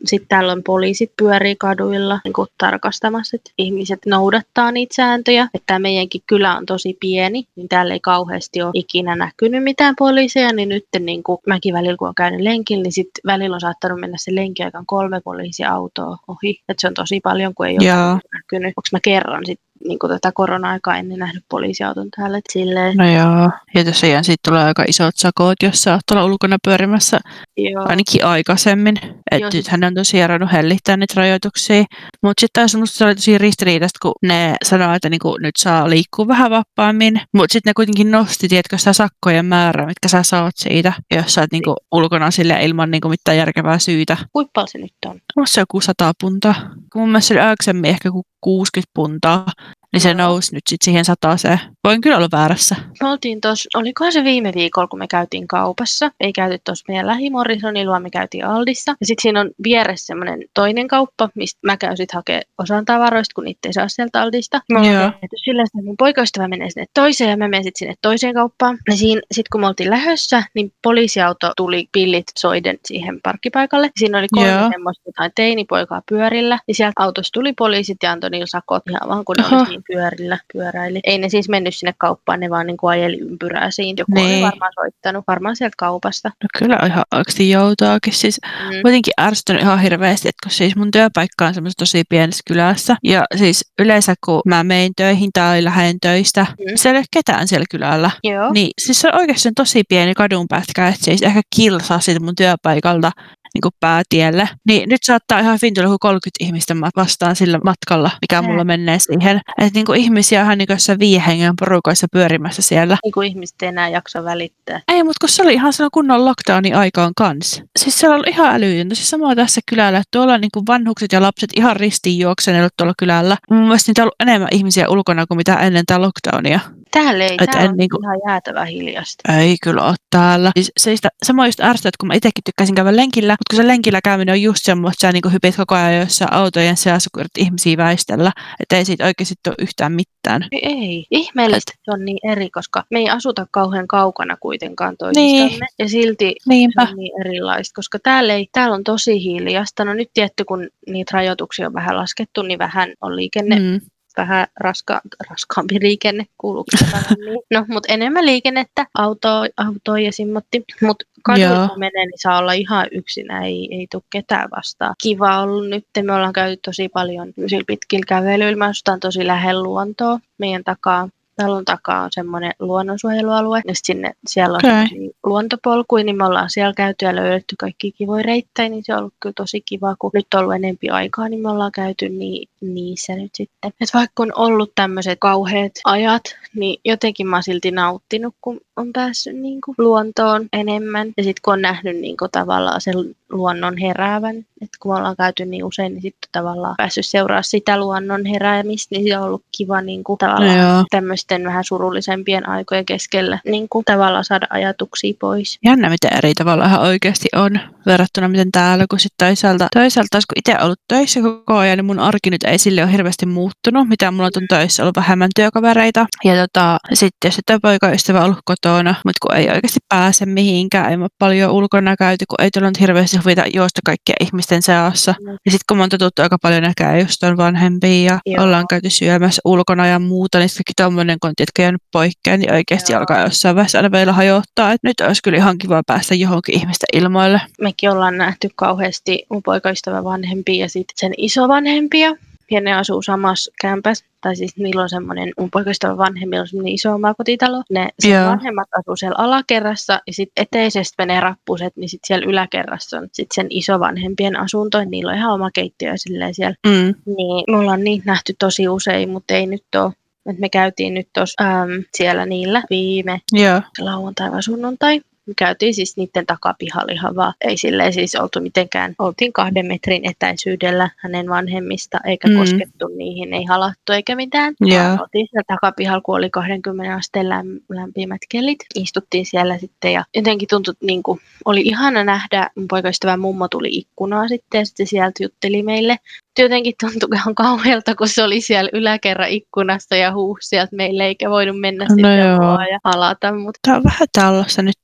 sitten 0.05 0.27
täällä 0.27 0.51
on 0.51 0.63
poliisit 0.63 1.12
pyörii 1.17 1.55
kaduilla 1.55 2.19
niin 2.24 2.48
tarkastamassa, 2.58 3.36
että 3.36 3.51
ihmiset 3.58 4.00
noudattaa 4.05 4.72
niitä 4.72 4.96
sääntöjä. 4.96 5.43
Että 5.53 5.65
tämä 5.65 5.79
meidänkin 5.79 6.22
kylä 6.27 6.58
on 6.58 6.65
tosi 6.65 6.98
pieni, 7.00 7.48
niin 7.55 7.69
täällä 7.69 7.93
ei 7.93 8.00
kauheasti 8.00 8.62
ole 8.62 8.72
ikinä 8.74 9.15
näkynyt 9.15 9.63
mitään 9.63 9.96
poliiseja, 10.00 10.53
niin 10.53 10.69
nyt 10.69 10.86
niin 11.00 11.24
kuin 11.24 11.39
mäkin 11.48 11.74
välillä 11.74 11.98
kun 11.98 12.08
on 12.08 12.15
käynyt 12.15 12.41
lenkillä, 12.41 12.84
niin 12.84 12.91
sitten 12.91 13.22
välillä 13.25 13.53
on 13.53 13.62
saattanut 13.62 14.00
mennä 14.00 14.17
se 14.19 14.36
lenki 14.36 14.63
aikaan 14.63 14.86
kolme 14.86 15.22
poliisiautoa 15.22 16.17
ohi. 16.27 16.62
Että 16.69 16.81
se 16.81 16.88
on 16.88 16.93
tosi 16.93 17.19
paljon, 17.19 17.55
kun 17.55 17.67
ei 17.67 17.77
ole 17.77 17.88
Joo. 17.88 18.19
näkynyt. 18.34 18.67
Onko 18.69 18.88
mä 18.91 19.00
kerran 19.03 19.46
sitten 19.46 19.68
niin 19.88 20.00
kuin 20.00 20.12
tätä 20.12 20.31
korona-aikaa 20.33 20.98
ennen 20.98 21.19
nähnyt 21.19 21.43
poliisiauton 21.50 22.07
täällä, 22.15 22.38
että 22.38 22.53
silleen, 22.53 22.98
No 22.98 23.05
joo. 23.12 23.51
Ja 23.75 23.83
tosiaan 23.86 24.24
siitä 24.24 24.50
tulee 24.50 24.63
aika 24.63 24.83
isot 24.88 25.17
sakot, 25.17 25.55
jos 25.63 25.81
sä 25.81 25.93
oot 25.93 26.01
tuolla 26.07 26.25
ulkona 26.25 26.57
pyörimässä 26.63 27.19
joo. 27.57 27.86
ainakin 27.88 28.25
aikaisemmin. 28.25 28.98
Että 29.31 29.50
nythän 29.53 29.79
ne 29.79 29.88
on 29.88 29.93
tosiaan 29.93 30.29
ruvennut 30.29 30.51
hellittää 30.51 30.98
niitä 30.98 31.13
rajoituksia. 31.17 31.83
Mutta 32.24 32.41
sitten 32.41 32.62
taas 32.62 32.75
musta 32.75 32.98
se 32.98 33.05
oli 33.05 33.15
tosi 33.15 33.38
ristiriitaista, 33.38 34.00
kun 34.01 34.13
ne 34.21 34.55
sanoo, 34.63 34.93
että 34.93 35.09
niinku 35.09 35.38
nyt 35.38 35.55
saa 35.57 35.89
liikkua 35.89 36.27
vähän 36.27 36.51
vapaammin. 36.51 37.21
Mutta 37.33 37.53
sitten 37.53 37.69
ne 37.69 37.74
kuitenkin 37.74 38.12
nosti, 38.12 38.48
tiedätkö, 38.48 38.77
sitä 38.77 38.93
sakkojen 38.93 39.45
määrää, 39.45 39.86
mitkä 39.86 40.07
sä 40.07 40.24
saat 40.24 40.53
siitä, 40.55 40.93
jos 41.15 41.33
sä 41.33 41.41
oot 41.41 41.51
niinku 41.51 41.75
ulkona 41.91 42.31
sille 42.31 42.65
ilman 42.65 42.91
niinku 42.91 43.09
mitään 43.09 43.38
järkevää 43.38 43.79
syytä. 43.79 44.17
Kuinka 44.33 44.65
se 44.67 44.77
nyt 44.77 44.93
on? 45.05 45.19
On 45.36 45.48
se 45.48 45.62
joku 45.62 45.81
100 45.81 46.12
puntaa. 46.21 46.55
Kun 46.93 47.01
mun 47.01 47.09
mielestä 47.09 47.27
se 47.27 47.33
oli 47.33 47.41
aikaisemmin 47.41 47.89
ehkä 47.89 48.09
60 48.46 48.84
puntaa, 48.93 49.46
niin 49.93 50.01
se 50.01 50.13
nousi 50.13 50.55
nyt 50.55 50.63
sitten 50.69 50.86
siihen 50.86 51.05
sataseen. 51.05 51.60
Voin 51.84 52.01
kyllä 52.01 52.17
olla 52.17 52.27
väärässä. 52.31 52.75
Me 53.01 53.10
oltiin 53.10 53.41
tuossa, 53.41 53.79
olikohan 53.79 54.13
se 54.13 54.24
viime 54.24 54.51
viikolla, 54.55 54.88
kun 54.88 55.00
me 55.00 55.08
käytiin 55.08 55.48
kaupassa. 55.48 56.12
Ei 56.19 56.34
käyty 56.34 56.60
tuossa 56.65 56.86
meidän 56.88 57.08
lähimorisonilla, 57.08 57.91
vaan 57.91 58.03
me 58.03 58.10
käytiin 58.10 58.46
Aldissa. 58.46 58.96
Ja 59.00 59.05
sitten 59.05 59.22
siinä 59.22 59.39
on 59.39 59.51
vieressä 59.63 60.05
semmoinen 60.05 60.39
toinen 60.53 60.88
kauppa, 60.88 61.29
mistä 61.36 61.60
mä 61.65 61.77
käyn 61.77 61.98
sitten 61.98 62.17
hakemaan 62.17 62.43
osan 62.58 62.86
tavaroista, 62.86 63.34
kun 63.36 63.43
niitä 63.43 63.69
ei 63.69 63.74
saa 63.74 63.88
sieltä 63.88 64.22
Aldista. 64.22 64.62
Me 64.72 64.79
ollaan 64.79 65.13
sillä 65.46 65.63
että 65.63 65.84
mun 65.84 65.98
poikaystävä 65.98 66.48
menee 66.48 66.69
sinne 66.69 66.86
toiseen 66.93 67.29
ja 67.29 67.38
mä 67.38 67.48
menen 67.48 67.63
sitten 67.63 67.79
sinne 67.79 67.96
toiseen 68.01 68.34
kauppaan. 68.34 68.77
Ja 68.88 68.98
siinä, 68.98 69.22
sitten 69.31 69.50
kun 69.51 69.62
me 69.62 69.67
oltiin 69.67 69.89
lähössä, 69.89 70.43
niin 70.53 70.74
poliisiauto 70.84 71.51
tuli 71.58 71.89
pillit 71.91 72.27
soiden 72.38 72.77
siihen 72.86 73.19
parkkipaikalle. 73.24 73.89
Siinä 74.00 74.17
oli 74.17 74.27
kolme 74.31 74.51
Joo. 74.51 74.69
semmoista 74.72 75.03
jotain 75.05 75.31
teinipoikaa 75.36 76.01
pyörillä. 76.10 76.60
Ja 76.67 76.75
sieltä 76.75 77.03
autosta 77.03 77.29
tuli 77.34 77.53
poliisit 77.53 77.98
ja 78.03 78.12
antoi 78.12 78.29
niillä 78.29 78.48
sakot 78.48 78.84
ihan 78.89 79.10
vaan, 79.10 79.25
kun 79.25 79.36
ne 79.38 79.46
oli 79.58 79.78
siinä 79.88 80.01
pyörillä, 80.01 80.38
pyöräili. 80.53 81.00
Ei 81.03 81.17
ne 81.17 81.29
siis 81.29 81.50
mennyt 81.50 81.75
sinne 81.75 81.93
kauppaan, 81.98 82.39
ne 82.39 82.50
vaan 82.50 82.67
niin 82.67 82.77
kuin 82.77 82.91
ajeli 82.91 83.19
ympyrää 83.19 83.71
siinä. 83.71 83.95
Joku 83.98 84.12
niin. 84.13 84.25
oli 84.25 84.33
Niin. 84.33 84.45
varmaan 84.45 84.71
soittanut, 84.75 85.24
varmaan 85.27 85.55
sieltä 85.55 85.75
kaupasta. 85.77 86.29
No 86.43 86.48
kyllä 86.59 86.79
ihan 86.86 87.03
oikeasti 87.15 87.50
joutaakin. 87.50 88.13
Siis 88.13 88.39
Mm. 88.43 88.81
kuitenkin 88.81 89.13
ärsyttänyt 89.21 89.62
ihan 89.62 89.79
hirveästi, 89.81 90.27
että 90.29 90.39
kun 90.45 90.51
siis 90.51 90.75
mun 90.75 90.91
työpaikka 90.91 91.45
on 91.45 91.53
semmoisessa 91.53 91.79
tosi 91.79 92.03
pienessä 92.09 92.41
kylässä. 92.48 92.95
Ja 93.03 93.24
siis 93.36 93.65
yleensä 93.79 94.13
kun 94.25 94.41
mä 94.45 94.63
mein 94.63 94.91
töihin 94.95 95.29
tai 95.33 95.63
lähden 95.63 95.95
töistä, 96.01 96.41
Mm. 96.50 96.65
mm. 96.71 96.75
siellä 96.75 96.98
ei 96.98 97.01
ole 97.01 97.05
ketään 97.13 97.48
siellä 97.48 97.65
kylällä. 97.71 98.12
Joo. 98.24 98.53
Niin 98.53 98.71
siis 98.86 99.01
se 99.01 99.07
on 99.07 99.15
oikeasti 99.19 99.50
tosi 99.55 99.83
pieni 99.89 100.13
kadunpätkä, 100.13 100.88
että 100.88 101.05
siis 101.05 101.21
ehkä 101.21 101.41
kilsaa 101.55 102.00
siitä 102.00 102.19
mun 102.19 102.36
työpaikalta. 102.36 103.12
Niin 103.53 103.62
kuin 103.62 103.74
päätielle. 103.79 104.50
Niin 104.68 104.89
nyt 104.89 105.03
saattaa 105.03 105.39
ihan 105.39 105.58
hyvin 105.62 105.74
tulla 105.74 105.88
joku 105.88 105.98
30 106.00 106.29
ihmistä 106.46 106.75
vastaan 106.96 107.36
sillä 107.36 107.60
matkalla, 107.63 108.12
mikä 108.22 108.41
mulla 108.41 108.63
menee 108.63 109.00
siihen. 109.00 109.41
Että 109.58 109.72
niin 109.74 109.86
kuin 109.86 110.00
ihmisiä 110.00 110.46
on 110.46 110.58
niin 110.58 110.68
kuin 110.68 111.00
viiden 111.00 111.22
hengen 111.22 111.53
porukoissa 111.60 112.08
pyörimässä 112.12 112.62
siellä. 112.62 112.98
Niin 113.03 113.12
kuin 113.12 113.27
ihmiset 113.27 113.62
ei 113.62 113.68
enää 113.68 113.89
jaksa 113.89 114.24
välittää. 114.24 114.82
Ei, 114.88 115.03
mutta 115.03 115.18
kun 115.22 115.29
se 115.29 115.44
oli 115.44 115.53
ihan 115.53 115.74
sellainen 115.74 115.91
kunnon 115.94 116.25
lockdownin 116.25 116.75
aikaan 116.75 117.12
kanssa. 117.15 117.63
Siis 117.79 118.00
se 118.00 118.10
on 118.10 118.24
ihan 118.27 118.56
älytöntä. 118.56 118.96
Siis 118.96 119.10
sama 119.10 119.36
tässä 119.36 119.62
kylällä, 119.70 120.00
että 120.00 120.10
tuolla 120.12 120.38
niin 120.38 120.51
kuin 120.53 120.68
vanhukset 120.68 121.12
ja 121.12 121.22
lapset 121.22 121.50
ihan 121.56 121.75
ristiin 121.75 122.20
juokseneet 122.20 122.74
tuolla 122.77 122.94
kylällä. 123.00 123.38
Mun 123.51 123.63
mielestä 123.63 123.89
niitä 123.89 124.01
on 124.01 124.03
ollut 124.03 124.15
enemmän 124.20 124.50
ihmisiä 124.51 124.89
ulkona 124.89 125.27
kuin 125.27 125.38
mitä 125.38 125.56
ennen 125.56 125.86
tätä 125.86 126.01
lockdownia. 126.01 126.60
Täällä 126.91 127.24
ei, 127.24 127.38
Et 127.41 127.50
täällä 127.51 127.69
on 127.69 127.77
niinku... 127.77 128.00
ihan 128.03 128.17
jäätävä 128.27 128.65
hiljasta. 128.65 129.34
Ei 129.38 129.55
kyllä 129.63 129.84
ole 129.84 129.96
täällä. 130.10 130.51
Siis 130.55 130.72
se, 130.79 130.96
sitä, 130.96 131.10
sama 131.24 131.48
just 131.48 131.60
ärsyttää, 131.60 131.89
että 131.89 131.98
kun 132.00 132.08
mä 132.08 132.13
itsekin 132.13 132.43
tykkäsin 132.43 132.75
käydä 132.75 132.96
lenkillä, 132.96 133.34
mutta 133.34 133.55
kun 133.55 133.63
se 133.63 133.67
lenkillä 133.67 134.00
käyminen 134.03 134.34
on 134.34 134.41
just 134.41 134.60
semmoista, 134.63 134.96
että 134.96 135.08
sä 135.08 135.12
niinku 135.12 135.29
hypit 135.29 135.55
koko 135.55 135.75
ajan 135.75 136.00
jossain 136.00 136.34
autojen 136.34 136.77
seassa, 136.77 137.10
kun 137.13 137.25
ihmisiä 137.38 137.77
väistellä, 137.77 138.31
että 138.60 138.77
ei 138.77 138.86
siitä 138.86 139.05
oikeasti 139.05 139.36
ole 139.48 139.55
yhtään 139.60 139.91
mitään. 139.91 140.48
Ei, 140.51 140.65
ei. 140.65 141.05
ihmeellistä 141.12 141.72
se 141.86 141.91
on 141.91 142.05
niin 142.05 142.31
eri, 142.31 142.50
koska 142.50 142.84
me 142.91 143.00
ei 143.00 143.10
asuta 143.10 143.48
kauhean 143.51 143.88
kaukana 143.88 144.38
kuitenkaan 144.39 144.98
toisistamme, 144.98 145.48
niin. 145.48 145.60
ja 145.79 145.89
silti 145.89 146.36
Niinpä. 146.48 146.86
se 146.86 146.91
on 146.91 146.98
niin 146.98 147.22
erilaista, 147.22 147.75
koska 147.75 148.00
täällä, 148.03 148.34
ei, 148.34 148.48
täällä 148.51 148.75
on 148.75 148.84
tosi 148.84 149.24
hiljasta. 149.24 149.86
No 149.86 149.93
nyt 149.93 150.10
tietty, 150.13 150.46
kun 150.46 150.67
niitä 150.88 151.12
rajoituksia 151.13 151.67
on 151.67 151.74
vähän 151.74 151.98
laskettu, 151.98 152.41
niin 152.41 152.60
vähän 152.60 152.93
on 153.01 153.15
liikenne 153.15 153.60
mm 153.60 153.79
vähän 154.18 154.48
raska, 154.60 155.01
raskaampi 155.30 155.80
liikenne, 155.82 156.25
kuuluuko 156.38 156.72
niin? 157.18 157.39
No, 157.54 157.66
mutta 157.68 157.94
enemmän 157.94 158.25
liikennettä, 158.25 158.86
autoa, 158.98 159.46
autoa 159.58 160.00
ja 160.00 160.12
simmotti. 160.12 160.63
Mutta 160.82 161.06
kadulla 161.24 161.78
menee, 161.78 162.06
niin 162.06 162.20
saa 162.20 162.38
olla 162.38 162.54
ihan 162.54 162.88
yksinä, 162.92 163.46
ei, 163.46 163.68
ei 163.72 163.88
tule 163.92 164.04
ketään 164.10 164.50
vastaan. 164.56 164.96
Kiva 165.04 165.42
ollut 165.42 165.70
nyt, 165.70 165.86
me 166.01 166.13
ollaan 166.13 166.34
käyty 166.34 166.62
tosi 166.66 166.89
paljon 166.89 167.34
pitkillä 167.68 168.06
kävelyillä, 168.08 168.58
mä 168.58 168.72
tosi 169.01 169.28
lähellä 169.28 169.63
luontoa 169.63 170.20
meidän 170.38 170.63
takaa 170.63 171.10
talon 171.43 171.65
takaa 171.65 172.03
on 172.03 172.10
semmoinen 172.12 172.51
luonnonsuojelualue, 172.60 173.62
ja 173.67 173.74
sinne, 173.74 174.12
siellä 174.27 174.58
on 174.63 174.72
okay. 174.72 174.88
luontopolkuja, 175.24 176.03
niin 176.03 176.17
me 176.17 176.25
ollaan 176.25 176.50
siellä 176.50 176.74
käyty 176.74 177.05
ja 177.05 177.15
löydetty 177.15 177.55
kaikki 177.60 177.91
kivoja 177.91 178.24
reittejä, 178.24 178.69
niin 178.69 178.84
se 178.84 178.93
on 178.93 179.00
ollut 179.00 179.13
kyllä 179.19 179.34
tosi 179.36 179.62
kiva, 179.62 179.96
kun 180.00 180.12
nyt 180.13 180.27
on 180.34 180.39
ollut 180.39 180.55
enempi 180.55 180.89
aikaa, 180.89 181.29
niin 181.29 181.41
me 181.41 181.50
ollaan 181.50 181.72
käyty 181.72 182.10
niin, 182.10 182.50
niissä 182.62 183.15
nyt 183.15 183.31
sitten. 183.36 183.72
Et 183.81 183.93
vaikka 183.93 184.24
on 184.24 184.31
ollut 184.36 184.72
tämmöiset 184.75 185.19
kauheat 185.22 185.72
ajat, 185.86 186.24
niin 186.55 186.81
jotenkin 186.86 187.27
mä 187.27 187.36
oon 187.36 187.43
silti 187.43 187.72
nauttinut, 187.72 188.36
kun 188.41 188.62
on 188.79 188.93
päässyt 188.93 189.36
niin 189.36 189.62
kuin 189.62 189.75
luontoon 189.77 190.48
enemmän. 190.53 191.07
Ja 191.17 191.24
sitten 191.24 191.41
kun 191.43 191.53
on 191.53 191.62
nähnyt 191.62 191.98
niin 191.98 192.17
kuin 192.17 192.31
tavallaan 192.31 192.81
sen 192.81 192.95
luonnon 193.29 193.77
heräävän, 193.77 194.38
että 194.38 194.77
kun 194.79 194.91
me 194.91 194.98
ollaan 194.98 195.15
käyty 195.15 195.45
niin 195.45 195.65
usein, 195.65 195.93
niin 195.93 196.01
sitten 196.01 196.29
tavallaan 196.31 196.75
päässyt 196.77 197.05
seuraa 197.05 197.41
sitä 197.41 197.79
luonnon 197.79 198.25
heräämistä, 198.25 198.95
niin 198.95 199.07
se 199.07 199.17
on 199.17 199.24
ollut 199.24 199.43
kiva 199.57 199.81
niin 199.81 200.03
kuin 200.03 200.17
tavallaan 200.17 200.77
no 200.77 200.86
tämmöisten 200.89 201.43
vähän 201.43 201.63
surullisempien 201.63 202.50
aikojen 202.50 202.86
keskellä 202.86 203.39
niin 203.45 203.69
kuin 203.69 203.86
tavallaan 203.86 204.24
saada 204.24 204.48
ajatuksia 204.50 205.13
pois. 205.19 205.59
Jännä, 205.65 205.89
miten 205.89 206.17
eri 206.17 206.33
tavalla 206.33 206.65
ihan 206.65 206.81
oikeasti 206.81 207.27
on 207.36 207.59
verrattuna 207.86 208.27
miten 208.27 208.51
täällä, 208.51 208.86
kun 208.89 209.00
sitten 209.00 209.27
toisaalta, 209.27 209.67
toisaalta 209.74 210.07
taas 210.12 210.25
kun 210.25 210.38
itse 210.39 210.63
ollut 210.63 210.79
töissä 210.88 211.21
koko 211.21 211.57
ajan, 211.57 211.77
niin 211.77 211.86
mun 211.86 212.00
arki 212.00 212.29
nyt 212.29 212.43
ei 212.43 212.57
sille 212.57 212.83
ole 212.83 212.91
hirveästi 212.91 213.25
muuttunut, 213.25 213.88
mitä 213.88 214.12
mulla 214.12 214.25
on 214.25 214.48
töissä 214.50 214.83
ollut 214.83 214.95
vähemmän 214.95 215.29
työkavereita. 215.36 216.05
Ja 216.24 216.36
tota, 216.36 216.77
sitten 216.93 217.27
jos 217.27 217.36
sitten 217.36 217.62
poikaystävä 217.62 218.24
ollut 218.24 218.39
kotona, 218.45 218.68
mutta 219.05 219.19
kun 219.21 219.35
ei 219.35 219.49
oikeasti 219.49 219.79
pääse 219.89 220.25
mihinkään, 220.25 220.91
ei 220.91 220.97
ole 220.97 221.07
paljon 221.19 221.51
ulkona 221.51 221.95
käyty, 221.95 222.25
kun 222.29 222.41
ei 222.41 222.49
tullut 222.51 222.79
hirveästi 222.79 223.17
huvita 223.17 223.43
juosta 223.53 223.81
kaikkien 223.85 224.15
ihmisten 224.19 224.61
seassa. 224.61 225.15
Mm. 225.19 225.31
Ja 225.31 225.51
sitten 225.51 225.65
kun 225.69 225.79
oon 225.79 225.89
totuttu 225.89 226.21
aika 226.21 226.38
paljon 226.41 226.63
näkää 226.63 226.99
just 226.99 227.23
on 227.23 227.38
vanhempia 227.38 228.03
ja 228.03 228.19
Joo. 228.25 228.43
ollaan 228.43 228.67
käyty 228.67 228.89
syömässä 228.89 229.41
ulkona 229.45 229.88
ja 229.88 229.99
muuta, 229.99 230.39
niin 230.39 230.49
sitten 230.49 230.73
tommonen, 230.77 231.17
kun 231.21 231.27
on 231.27 231.35
tietenkin 231.35 231.63
jäänyt 231.63 231.81
poikkeen, 231.91 232.39
niin 232.39 232.53
oikeasti 232.53 232.93
Joo. 232.93 232.99
alkaa 232.99 233.21
jossain 233.21 233.55
vaiheessa 233.55 233.77
aina 233.77 233.91
vielä 233.91 234.13
hajottaa. 234.13 234.71
Et 234.71 234.83
nyt 234.83 234.99
olisi 235.01 235.21
kyllä 235.23 235.38
ihan 235.38 235.57
kiva 235.57 235.81
päästä 235.88 236.15
johonkin 236.15 236.55
ihmisten 236.55 236.88
ilmoille. 236.93 237.41
Mekin 237.61 237.91
ollaan 237.91 238.17
nähty 238.17 238.49
kauheasti 238.55 239.25
mun 239.29 239.43
poikaystävän 239.43 240.03
vanhempia 240.03 240.65
ja 240.65 240.69
sitten 240.69 240.97
sen 240.97 241.13
isovanhempia 241.17 242.15
ja 242.51 242.62
ne 242.62 242.73
asuu 242.73 243.01
samassa 243.01 243.51
kämpässä, 243.62 244.05
tai 244.21 244.36
siis 244.36 244.58
niillä 244.58 244.82
on 244.82 244.89
semmoinen, 244.89 245.34
mun 245.39 245.51
poikaystävän 245.51 245.97
vanhemmilla 245.97 246.41
on 246.41 246.47
semmoinen 246.47 246.73
iso 246.73 246.93
omakotitalo. 246.93 247.63
Ne 247.69 247.89
sen 247.99 248.25
vanhemmat 248.25 248.67
asuu 248.79 248.95
siellä 248.95 249.15
alakerrassa 249.17 250.01
ja 250.08 250.13
sitten 250.13 250.41
eteisestä 250.41 251.03
menee 251.03 251.21
rappuset, 251.21 251.73
niin 251.75 251.89
sitten 251.89 252.08
siellä 252.08 252.29
yläkerrassa 252.29 252.97
on 252.97 253.08
sitten 253.13 253.36
sen 253.36 253.47
isovanhempien 253.49 254.39
asunto, 254.39 254.77
ja 254.77 254.86
niillä 254.86 255.12
on 255.12 255.17
ihan 255.17 255.34
oma 255.34 255.51
keittiö 255.51 255.91
silleen 255.95 256.34
siellä. 256.34 256.55
Mm. 256.67 256.95
Niin 257.17 257.43
me 257.47 257.58
ollaan 257.58 257.84
niitä 257.84 258.05
nähty 258.05 258.36
tosi 258.39 258.67
usein, 258.67 259.10
mutta 259.10 259.34
ei 259.34 259.45
nyt 259.45 259.63
ole 259.75 259.93
et 260.29 260.39
me 260.39 260.49
käytiin 260.49 260.93
nyt 260.93 261.08
tos, 261.13 261.34
äm, 261.41 261.84
siellä 261.95 262.25
niillä 262.25 262.63
viime 262.69 263.21
yeah. 263.38 263.63
lauantai 263.79 264.32
vai 264.32 264.43
sunnuntai 264.43 265.01
käytiin 265.36 265.74
siis 265.74 265.98
niiden 265.98 266.26
takapihalla 266.26 266.94
ihan 266.94 267.15
vaan. 267.15 267.34
Ei 267.42 267.58
silleen 267.58 267.94
siis 267.94 268.15
oltu 268.15 268.42
mitenkään, 268.42 268.96
oltiin 269.00 269.34
kahden 269.34 269.65
metrin 269.65 270.10
etäisyydellä 270.10 270.89
hänen 270.98 271.30
vanhemmista, 271.30 271.98
eikä 272.06 272.28
mm. 272.28 272.38
koskettu 272.38 272.88
niihin, 272.98 273.34
ei 273.34 273.44
halattu 273.46 273.94
eikä 273.94 274.15
mitään. 274.15 274.54
Yeah. 274.68 275.02
Oltiin 275.02 275.28
siellä 275.32 275.44
takapihalla, 275.48 276.02
kun 276.02 276.18
oli 276.18 276.30
20 276.30 276.96
asteen 276.96 277.30
lämpimät 277.70 278.22
kelit. 278.30 278.60
Istuttiin 278.76 279.26
siellä 279.26 279.58
sitten 279.58 279.94
ja 279.94 280.04
jotenkin 280.15 280.48
tuntui, 280.48 280.74
niin 280.82 281.04
kuin, 281.04 281.20
oli 281.46 281.62
ihana 281.62 282.04
nähdä, 282.04 282.50
mun 282.56 282.68
poikaystävä 282.68 283.18
mummo 283.18 283.48
tuli 283.48 283.70
ikkunaa 283.72 284.28
sitten 284.28 284.60
ja 284.60 284.65
sitten 284.65 284.88
sieltä 284.88 285.24
jutteli 285.24 285.63
meille 285.63 285.98
jotenkin 286.39 286.74
tuntui 286.80 287.10
ihan 287.15 287.36
kauhealta, 287.36 287.96
kun 287.96 288.08
se 288.08 288.24
oli 288.24 288.42
siellä 288.42 288.70
yläkerran 288.74 289.30
ikkunassa 289.30 289.96
ja 289.96 290.13
huusi 290.13 290.48
sieltä 290.48 290.76
meille, 290.76 291.06
eikä 291.06 291.30
voinut 291.30 291.60
mennä 291.60 291.86
no 291.86 291.96
sitten 291.96 292.18
ja 292.18 292.80
alata. 292.84 293.34
Mutta... 293.34 293.60
Tämä 293.62 293.78
on 293.78 293.84
vähän 293.84 294.08
tällaista 294.13 294.62
nyt. 294.62 294.78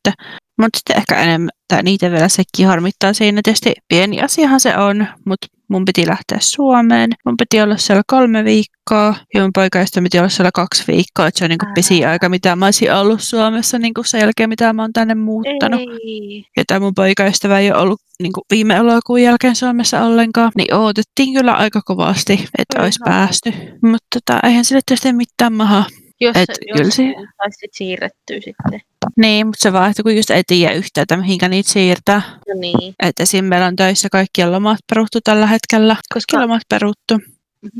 Mutta 0.61 0.77
sitten 0.79 0.97
ehkä 0.97 1.15
enemmän, 1.15 1.49
tai 1.67 1.83
niitä 1.83 2.11
vielä 2.11 2.29
sekin 2.29 2.67
harmittaa 2.67 3.13
siinä. 3.13 3.41
Tietysti 3.43 3.73
pieni 3.87 4.21
asiahan 4.21 4.59
se 4.59 4.77
on, 4.77 5.07
mutta 5.25 5.47
mun 5.67 5.85
piti 5.85 6.07
lähteä 6.07 6.37
Suomeen. 6.41 7.09
Mun 7.25 7.37
piti 7.37 7.61
olla 7.61 7.77
siellä 7.77 8.03
kolme 8.07 8.43
viikkoa 8.43 9.15
ja 9.33 9.41
mun 9.41 9.51
poikaista 9.53 10.01
piti 10.01 10.19
olla 10.19 10.29
siellä 10.29 10.51
kaksi 10.53 10.83
viikkoa. 10.87 11.27
Että 11.27 11.37
se 11.37 11.45
on 11.45 11.49
niin 11.49 11.73
pisi 11.75 12.05
aika, 12.05 12.29
mitä 12.29 12.55
mä 12.55 12.65
olisin 12.65 12.93
ollut 12.93 13.21
Suomessa 13.21 13.79
niin 13.79 13.93
sen 14.05 14.21
jälkeen, 14.21 14.49
mitä 14.49 14.73
mä 14.73 14.81
oon 14.81 14.93
tänne 14.93 15.15
muuttanut. 15.15 15.81
Ei. 15.81 16.45
Ja 16.57 16.63
tämä 16.67 16.79
mun 16.79 16.95
poikaystävä 16.95 17.59
ei 17.59 17.71
ole 17.71 17.81
ollut 17.81 18.01
niin 18.19 18.31
viime 18.51 18.75
elokuun 18.75 19.21
jälkeen 19.21 19.55
Suomessa 19.55 20.03
ollenkaan. 20.03 20.51
Niin 20.55 20.73
odotettiin 20.73 21.33
kyllä 21.33 21.53
aika 21.53 21.81
kovasti, 21.85 22.47
että 22.57 22.81
olisi 22.81 22.99
päästy. 23.05 23.53
Mutta 23.81 24.07
tota, 24.13 24.39
eihän 24.47 24.65
sille 24.65 24.81
tietysti 24.85 25.13
mitään 25.13 25.53
maha. 25.53 25.83
Jos, 26.21 26.35
Et, 26.35 26.49
jos 26.67 26.77
kyllä 26.77 26.91
se... 26.91 27.13
saisit 27.37 27.73
siirrettyä 27.73 28.35
sitten. 28.35 28.81
Niin, 29.17 29.47
mutta 29.47 29.63
se 29.63 29.73
vaan, 29.73 29.89
että 29.89 30.03
kun 30.03 30.15
just 30.15 30.29
ei 30.29 30.43
tiedä 30.47 30.73
yhtään, 30.73 31.03
että 31.03 31.17
mihinkä 31.17 31.49
niitä 31.49 31.71
siirtää. 31.71 32.21
No 32.47 32.53
niin. 32.59 32.95
Että 33.03 33.23
esim. 33.23 33.45
meillä 33.45 33.67
on 33.67 33.75
töissä 33.75 34.07
kaikki 34.11 34.45
lomat 34.45 34.79
peruttu 34.89 35.19
tällä 35.23 35.47
hetkellä. 35.47 35.95
Koska 36.13 36.41
lomat 36.41 36.61
peruttu. 36.69 37.19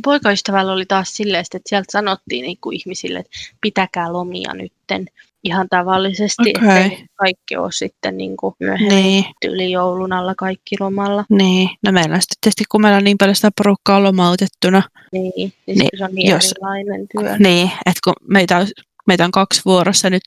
Poikaystävällä 0.04 0.74
oli 0.74 0.86
taas 0.86 1.14
silleen, 1.14 1.42
että 1.42 1.70
sieltä 1.70 1.92
sanottiin 1.92 2.44
niin 2.44 2.58
kuin 2.62 2.76
ihmisille, 2.76 3.20
että 3.20 3.32
pitäkää 3.62 4.14
lomia 4.14 4.54
nytten 4.54 5.08
ihan 5.46 5.68
tavallisesti, 5.70 6.54
okay. 6.58 6.82
että 6.82 7.06
kaikki 7.16 7.58
ole 7.58 7.72
sitten 7.72 8.18
niin 8.18 8.38
kuin 8.38 8.56
myöhemmin 8.60 9.04
niin. 9.04 9.26
yli 9.46 9.72
joulun 9.72 10.14
alla 10.14 10.36
kaikki 10.38 10.76
lomalla. 10.80 11.26
Niin, 11.30 11.70
no 11.84 11.92
meillä 11.92 12.16
on 12.16 12.22
sitten 12.22 12.38
tietysti, 12.42 12.64
kun 12.72 12.82
meillä 12.82 12.98
on 12.98 13.04
niin 13.04 13.18
paljon 13.18 13.36
sitä 13.36 13.50
porukkaa 13.58 14.04
lomautettuna. 14.04 14.82
Niin, 15.12 15.34
niin, 15.38 15.54
niin 15.68 15.90
se 15.98 16.04
on 16.04 16.16
niin 16.16 16.32
jos, 16.32 16.52
erilainen 16.52 17.08
työ. 17.08 17.38
Niin, 17.38 17.72
että 17.86 18.00
kun 18.04 18.14
meitä 18.30 18.58
on, 18.58 18.68
meitä 19.08 19.26
on 19.26 19.32
kaksi 19.32 19.62
vuorossa 19.66 20.10
nyt, 20.10 20.24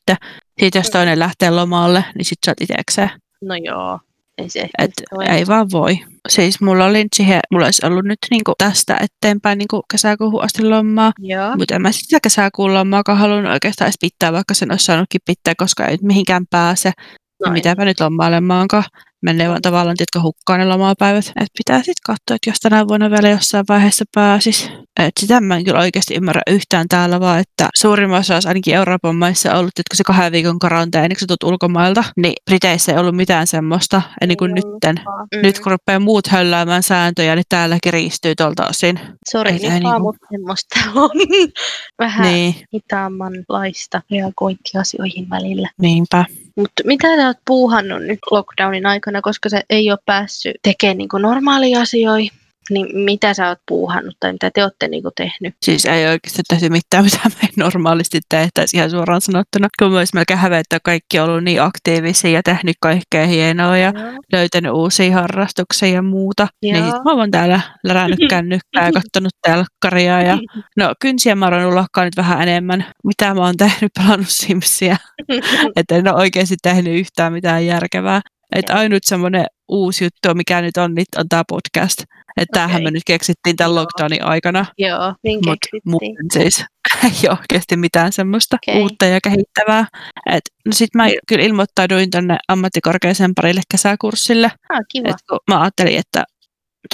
siitä 0.61 0.79
jos 0.79 0.87
mm. 0.87 0.93
toinen 0.93 1.19
lähtee 1.19 1.51
lomalle, 1.51 2.05
niin 2.15 2.25
sitten 2.25 2.47
sä 2.47 2.51
oot 2.51 2.61
itsekseen. 2.61 3.11
No 3.43 3.55
joo, 3.55 3.99
ei 4.39 4.49
se 4.49 4.69
Et 4.79 4.91
ei 5.29 5.47
vaan 5.47 5.71
voi. 5.73 5.99
Siis 6.29 6.61
mulla 6.61 6.85
oli 6.85 7.07
siihen, 7.17 7.41
mulla 7.53 7.65
olisi 7.65 7.87
ollut 7.87 8.05
nyt 8.05 8.19
niinku 8.31 8.53
tästä 8.59 8.97
eteenpäin 9.01 9.59
niinku 9.59 9.83
kesäkuuhun 9.91 10.45
asti 10.45 10.65
lomaa. 10.65 11.13
Mutta 11.57 11.75
en 11.75 11.83
mä 11.83 11.93
sitä 11.93 12.19
kesäkuun 12.23 12.75
lomaakaan 12.75 13.19
halunnut 13.19 13.53
oikeastaan 13.53 13.87
edes 13.87 13.99
pitää, 14.01 14.33
vaikka 14.33 14.55
sen 14.55 14.71
olisi 14.71 14.85
saanutkin 14.85 15.21
pitää, 15.27 15.55
koska 15.57 15.87
ei 15.87 15.99
mihinkään 16.03 16.47
pääse. 16.51 16.89
No 16.89 17.45
niin 17.45 17.53
mitäpä 17.53 17.85
nyt 17.85 18.01
lomailemaankaan 18.01 18.85
menee 19.23 19.49
vaan 19.49 19.63
tavallaan 19.63 19.97
tietkö 19.97 20.21
hukkaan 20.21 20.61
ne 20.61 20.67
lomapäivät. 20.67 21.33
Et 21.41 21.49
pitää 21.59 21.79
sitten 21.79 21.95
katsoa, 22.07 22.35
että 22.37 22.51
jos 22.51 22.61
tänä 22.61 22.89
vuonna 22.89 23.11
vielä 23.11 23.29
jossain 23.29 23.65
vaiheessa 23.69 24.05
pääsis. 24.15 24.71
Et 24.99 25.13
sitä 25.21 25.41
mä 25.41 25.57
en 25.57 25.65
kyllä 25.65 25.79
oikeasti 25.79 26.15
ymmärrä 26.15 26.43
yhtään 26.47 26.89
täällä, 26.89 27.21
vaan 27.21 27.41
että 27.41 27.69
suurimmassa 27.77 28.35
osassa 28.35 28.49
ainakin 28.49 28.75
Euroopan 28.75 29.17
maissa 29.17 29.55
ollut, 29.55 29.69
että 29.69 29.91
kun 29.91 29.97
se 29.97 30.05
kahden 30.05 30.33
viikon 30.33 30.59
karanteeni, 30.59 31.15
kun 31.15 31.21
sä 31.21 31.27
tulet 31.27 31.53
ulkomailta, 31.53 32.05
niin 32.17 32.35
Briteissä 32.45 32.93
ei 32.93 32.99
ollut 32.99 33.17
mitään 33.17 33.47
semmoista, 33.47 34.03
ennen 34.21 34.37
kuin 34.37 34.55
nytten. 34.55 34.97
Mm. 35.35 35.43
Nyt 35.43 35.61
kun 35.61 35.73
rupeaa 35.73 36.01
muut 36.01 36.27
hölläämään 36.27 36.83
sääntöjä, 36.83 37.35
niin 37.35 37.45
täällä 37.49 37.79
kiristyy 37.83 38.35
tuolta 38.35 38.67
osin. 38.67 39.01
Sori, 39.31 39.53
niin 39.53 39.73
niin 39.73 40.03
mutta 40.03 40.27
semmoista 40.31 40.81
on 40.95 41.11
vähän 41.99 42.33
niin. 42.33 42.55
hitaamman 42.75 43.33
laista 43.49 44.03
reagointiasioihin 44.11 45.31
välillä. 45.31 45.69
Niinpä. 45.81 46.25
Mutta 46.57 46.83
mitä 46.85 47.17
sä 47.17 47.27
oot 47.27 47.37
puuhannut 47.47 48.03
nyt 48.03 48.19
lockdownin 48.31 48.87
aikana, 48.87 49.23
koska 49.23 49.49
sä 49.49 49.63
ei 49.71 49.91
ole 49.91 49.99
päässyt 50.07 50.57
tekemään 50.63 50.99
niin 50.99 51.09
normaalia 51.23 51.81
asioita? 51.81 52.38
Niin 52.71 52.99
mitä 52.99 53.35
sä 53.35 53.49
oot 53.49 53.59
puuhannut 53.69 54.17
tai 54.21 54.33
mitä 54.33 54.51
te 54.55 54.63
olette 54.63 54.89
niinku 54.89 55.11
tehnyt? 55.17 55.55
Siis 55.63 55.85
ei 55.85 56.07
oikeasti 56.07 56.43
tehty 56.49 56.69
mitään, 56.69 57.05
mitä 57.05 57.19
me 57.25 57.49
normaalisti 57.57 58.21
tehtäisi 58.29 58.77
ihan 58.77 58.91
suoraan 58.91 59.21
sanottuna. 59.21 59.69
Kun 59.79 59.91
myös 59.91 60.15
melkein 60.15 60.39
hävettää, 60.39 60.79
kaikki 60.85 61.19
on 61.19 61.29
ollut 61.29 61.45
niin 61.45 61.63
aktiivisia 61.63 62.31
ja 62.31 62.43
tehnyt 62.43 62.77
kaikkea 62.81 63.27
hienoa 63.27 63.77
ja 63.77 63.93
Joo. 63.97 64.13
löytänyt 64.33 64.73
uusia 64.73 65.13
harrastuksia 65.13 65.89
ja 65.89 66.03
muuta. 66.03 66.49
Joo. 66.63 66.73
Niin 66.73 66.85
mä 66.85 67.13
oon 67.13 67.31
täällä 67.31 67.61
lärännyt 67.85 68.19
kännykkää 68.31 68.87
ja 68.87 68.93
kattonut 68.93 69.33
telkkaria 69.47 70.23
ja 70.23 70.39
no 70.79 70.95
kynsiä 71.01 71.35
mä 71.35 71.47
oon 71.47 71.67
ulokkaa 71.67 72.05
nyt 72.05 72.17
vähän 72.17 72.43
enemmän. 72.43 72.85
Mitä 73.05 73.35
mä 73.35 73.41
oon 73.41 73.57
tehnyt, 73.57 73.93
pelannut 73.99 74.29
Simsia. 74.29 74.97
Että 75.77 75.97
en 75.97 76.09
ole 76.09 76.21
oikeasti 76.21 76.57
tehnyt 76.63 76.99
yhtään 76.99 77.33
mitään 77.33 77.67
järkevää. 77.67 78.21
Että 78.55 78.75
ainut 78.75 79.03
semmoinen 79.05 79.45
uusi 79.69 80.05
juttu, 80.05 80.35
mikä 80.35 80.61
nyt 80.63 80.77
on, 80.77 80.95
niin 80.95 81.05
on 81.17 81.29
tämä 81.29 81.43
podcast. 81.49 82.03
Että 82.37 82.53
tämähän 82.53 82.77
Okei. 82.77 82.85
me 82.85 82.91
nyt 82.91 83.03
keksittiin 83.07 83.57
tämän 83.57 83.71
Joo. 83.71 83.75
lockdownin 83.81 84.25
aikana. 84.25 84.67
Joo, 84.79 85.15
niin 85.25 85.41
keksittiin. 85.45 85.83
muuten 85.85 86.27
siis 86.33 86.65
ei 87.05 87.29
ole 87.29 87.39
oikeasti 87.41 87.77
mitään 87.77 88.13
semmoista 88.13 88.57
Okei. 88.57 88.83
uutta 88.83 89.05
ja 89.05 89.21
kehittävää. 89.21 89.87
Et, 90.31 90.43
no 90.67 90.73
sit 90.73 90.95
mä 90.95 91.07
kyllä 91.29 91.45
ilmoittauduin 91.45 92.11
tänne 92.11 92.39
ammattikorkeaseen 92.49 93.35
parille 93.35 93.61
kesäkurssille. 93.71 94.47
Ah, 94.73 94.81
kiva. 94.93 95.09
Et 95.09 95.17
kun 95.29 95.39
mä 95.51 95.61
ajattelin, 95.61 95.97
että 95.99 96.25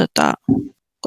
tota, 0.01 0.33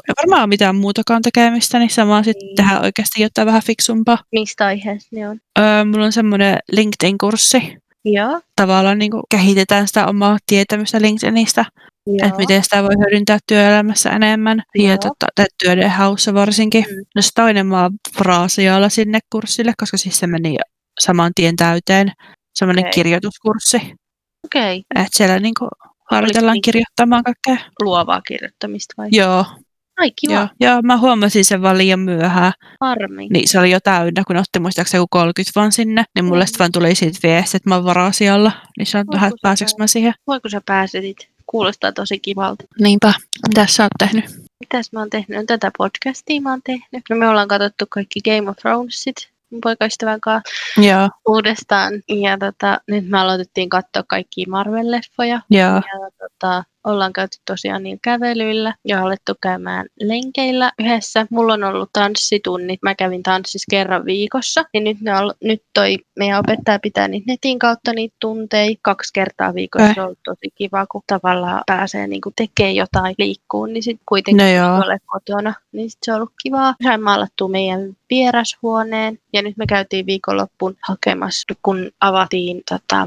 ei 0.08 0.14
varmaan 0.22 0.42
ole 0.42 0.46
mitään 0.48 0.76
muutakaan 0.76 1.22
tekemistä, 1.22 1.78
niin 1.78 1.90
samaa 1.90 2.22
sitten 2.22 2.46
Niin. 2.46 2.56
tehdään 2.56 2.84
oikeasti 2.84 3.22
jotain 3.22 3.46
vähän 3.46 3.62
fiksumpaa. 3.66 4.18
Mistä 4.32 4.66
aiheesta 4.66 5.08
ne 5.16 5.28
on? 5.28 5.40
Öö, 5.58 5.84
mulla 5.84 6.04
on 6.04 6.12
semmoinen 6.12 6.58
LinkedIn-kurssi. 6.72 7.76
Joo. 8.04 8.40
Tavallaan 8.56 8.98
niin 8.98 9.12
kehitetään 9.30 9.88
sitä 9.88 10.06
omaa 10.06 10.38
tietämystä 10.46 11.00
LinkedInistä, 11.00 11.64
Joo. 12.06 12.16
että 12.26 12.38
miten 12.38 12.64
sitä 12.64 12.82
voi 12.82 12.94
hyödyntää 12.98 13.38
työelämässä 13.46 14.10
enemmän 14.10 14.62
Joo. 14.74 14.88
ja 14.90 14.98
tota, 14.98 15.26
tai 15.34 15.46
työiden 15.64 15.90
haussa 15.90 16.34
varsinkin. 16.34 16.84
Mm. 16.90 17.04
No 17.14 17.22
se 17.22 17.30
toinen 17.34 17.66
mä 17.66 17.82
oon 17.82 17.92
fraasialla 18.18 18.88
sinne 18.88 19.18
kurssille, 19.32 19.72
koska 19.80 19.96
siis 19.96 20.18
se 20.18 20.26
meni 20.26 20.56
saman 21.00 21.32
tien 21.34 21.56
täyteen. 21.56 22.12
Semmoinen 22.54 22.84
Okei. 22.84 22.92
kirjoituskurssi, 22.92 23.80
Okei. 24.46 24.82
että 24.94 25.08
siellä 25.16 25.38
niinku 25.38 25.68
harjoitellaan 26.10 26.52
niin- 26.54 26.62
kirjoittamaan 26.62 27.24
kaikkea. 27.24 27.70
Luovaa 27.82 28.20
kirjoittamista 28.28 28.94
vai? 28.98 29.08
Joo, 29.12 29.44
Ai 29.98 30.10
kiva. 30.20 30.32
joo, 30.34 30.48
joo, 30.60 30.82
mä 30.82 30.96
huomasin 30.98 31.44
sen 31.44 31.62
vaan 31.62 31.78
liian 31.78 32.00
myöhään. 32.00 32.52
Harmi. 32.80 33.28
Niin 33.30 33.48
se 33.48 33.58
oli 33.58 33.70
jo 33.70 33.78
täynnä, 33.80 34.22
kun 34.26 34.36
otti 34.36 34.58
muistaakseni 34.58 34.98
joku 35.00 35.06
30 35.10 35.60
vaan 35.60 35.72
sinne. 35.72 36.04
Niin 36.14 36.24
mulle 36.24 36.44
Mm. 36.44 36.46
sitten 36.46 36.58
vaan 36.58 36.72
tuli 36.72 36.94
siitä 36.94 37.18
viesti, 37.22 37.56
että 37.56 37.68
mä 37.70 37.74
oon 37.74 37.84
varasialla. 37.84 38.52
Niin 38.78 38.86
vähän, 39.12 39.30
se 39.30 39.34
että 39.34 39.38
pääseekö 39.42 39.72
mä 39.78 39.86
siihen. 39.86 40.14
Voiko 40.26 40.48
sä 40.48 40.60
pääsit? 40.66 41.16
Kuulostaa 41.46 41.92
tosi 41.92 42.18
kivalta. 42.18 42.64
Niinpä. 42.80 43.12
Mitä 43.48 43.66
sä 43.66 43.82
oot 43.82 43.90
tehnyt? 43.98 44.24
Mitäs 44.60 44.92
mä 44.92 44.98
oon 45.00 45.10
tehnyt? 45.10 45.38
No, 45.38 45.44
tätä 45.46 45.70
podcastia 45.78 46.40
mä 46.40 46.50
oon 46.50 46.60
tehnyt. 46.64 47.02
No, 47.10 47.16
me 47.16 47.28
ollaan 47.28 47.48
katsottu 47.48 47.84
kaikki 47.88 48.20
Game 48.24 48.50
of 48.50 48.56
Thronesit 48.56 49.16
mun 49.50 49.60
poikaystävän 49.60 50.20
kanssa 50.20 50.52
Joo, 50.80 51.08
uudestaan. 51.28 51.92
Ja 52.08 52.38
tota, 52.38 52.80
nyt 52.88 53.08
me 53.08 53.18
aloitettiin 53.18 53.68
katsoa 53.68 54.02
kaikkia 54.08 54.46
Marvel-leffoja. 54.48 55.40
joo. 55.50 55.74
Ja 55.74 55.82
tota, 56.18 56.64
ollaan 56.84 57.12
käyty 57.12 57.36
tosiaan 57.44 57.82
niin 57.82 57.98
kävelyillä 58.02 58.74
ja 58.84 59.02
alettu 59.02 59.32
käymään 59.42 59.86
lenkeillä 60.00 60.72
yhdessä. 60.78 61.26
Mulla 61.30 61.52
on 61.52 61.64
ollut 61.64 61.90
tanssitunnit. 61.92 62.82
Mä 62.82 62.94
kävin 62.94 63.22
tanssissa 63.22 63.66
kerran 63.70 64.04
viikossa. 64.04 64.64
Ja 64.74 64.80
nyt, 64.80 65.00
ne 65.00 65.16
on, 65.16 65.32
nyt 65.44 65.62
toi 65.74 65.96
meidän 66.18 66.38
opettaja 66.38 66.78
pitää 66.78 67.08
niitä 67.08 67.32
netin 67.32 67.58
kautta 67.58 67.92
niitä 67.92 68.16
tunteja. 68.20 68.76
Kaksi 68.82 69.12
kertaa 69.12 69.54
viikossa 69.54 69.88
Eh. 69.88 69.94
se 69.94 70.00
on 70.00 70.06
ollut 70.06 70.18
tosi 70.24 70.52
kiva, 70.54 70.86
kun 70.86 71.02
tavallaan 71.06 71.62
pääsee 71.66 72.06
niin 72.06 72.20
tekemään 72.36 72.74
jotain, 72.74 73.14
liikkuu, 73.18 73.66
niin 73.66 73.82
sitten 73.82 74.04
kuitenkin 74.08 74.36
No 74.36 74.76
ole 74.76 74.98
kotona. 75.06 75.54
Niin 75.72 75.90
sit 75.90 75.98
se 76.02 76.12
on 76.12 76.16
ollut 76.16 76.32
kivaa. 76.42 76.74
Sain 76.82 77.02
maalattua 77.02 77.48
meidän 77.48 77.96
vierashuoneen 78.10 79.18
ja 79.32 79.42
nyt 79.42 79.56
me 79.56 79.66
käytiin 79.66 80.06
viikonloppuun 80.06 80.76
hakemassa, 80.88 81.54
kun 81.62 81.90
avatiin 82.00 82.62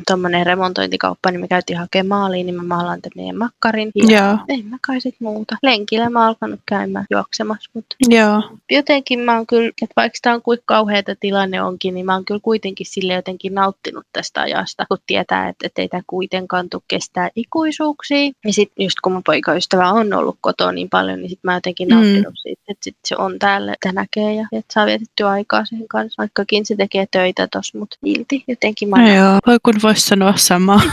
tuommoinen 0.08 0.42
tota, 0.42 0.50
remontointikauppa, 0.50 1.32
niin 1.32 1.42
me 1.42 1.48
käytiin 1.48 1.80
hakemaan 1.80 2.22
maaliin, 2.22 2.46
niin 2.46 2.56
mä 2.56 2.64
maalaan 2.64 3.02
tämän 3.02 3.12
meidän 3.16 3.38
makkarin. 3.38 3.92
Ja 3.96 4.18
Joo, 4.18 4.38
en 4.50 4.66
mä 4.66 4.78
kai 4.88 5.02
sit 5.02 5.16
muuta. 5.20 5.58
Lenkillä 5.64 6.10
mä 6.10 6.20
oon 6.20 6.28
alkanut 6.28 6.60
käymään 6.66 7.06
juoksemassa, 7.12 7.70
mutta 7.74 7.96
joo. 8.10 8.44
jotenkin 8.72 9.20
mä 9.20 9.36
oon 9.36 9.48
kyllä, 9.48 9.72
että 9.82 9.94
vaikka 9.96 10.20
tämä 10.22 10.36
on 10.36 10.42
kuinka 10.42 10.64
kauheata 10.66 11.16
tilanne 11.20 11.62
onkin, 11.62 11.94
niin 11.94 12.06
mä 12.06 12.14
oon 12.14 12.26
kyllä 12.26 12.40
kuitenkin 12.44 12.86
sille 12.86 13.14
jotenkin 13.14 13.54
nauttinut 13.54 14.06
tästä 14.14 14.42
ajasta, 14.42 14.86
kun 14.86 14.98
tietää, 15.08 15.50
että, 15.50 15.68
että 15.68 15.82
ei 15.82 15.88
tämä 15.88 16.04
kuitenkaan 16.08 16.70
tule 16.70 16.82
kestää 16.88 17.30
ikuisuuksia. 17.36 18.32
Ja 18.46 18.54
sitten 18.54 18.84
just 18.84 18.98
kun 19.04 19.12
mun 19.12 19.24
poikaystävä 19.26 19.90
on 19.92 20.14
ollut 20.14 20.38
kotona 20.42 20.72
niin 20.72 20.90
paljon, 20.90 21.20
niin 21.20 21.30
sitten 21.30 21.48
mä 21.48 21.52
oon 21.52 21.58
jotenkin 21.58 21.88
Mm. 21.88 21.96
nauttinut 21.96 22.34
siitä, 22.42 22.62
että 22.68 22.84
sit 22.84 22.98
se 23.06 23.16
on 23.18 23.40
täällä, 23.40 23.74
että 23.74 23.92
näkee 23.92 24.34
ja 24.34 24.48
että 24.52 24.74
saa 24.74 24.86
vietettyä 24.86 25.30
aikaa 25.30 25.66
sen 25.66 25.88
kanssa, 25.88 26.11
vaikkakin 26.18 26.66
se 26.66 26.76
tekee 26.76 27.06
töitä 27.12 27.48
tossa, 27.48 27.78
mutta 27.78 27.98
silti 28.06 28.44
jotenkin 28.48 28.90
mä 28.90 29.02
No 29.02 29.14
joo, 29.14 29.40
voi 29.48 29.58
kun 29.64 29.76
vois 29.84 30.06
sanoa 30.06 30.38
samaa. 30.38 30.82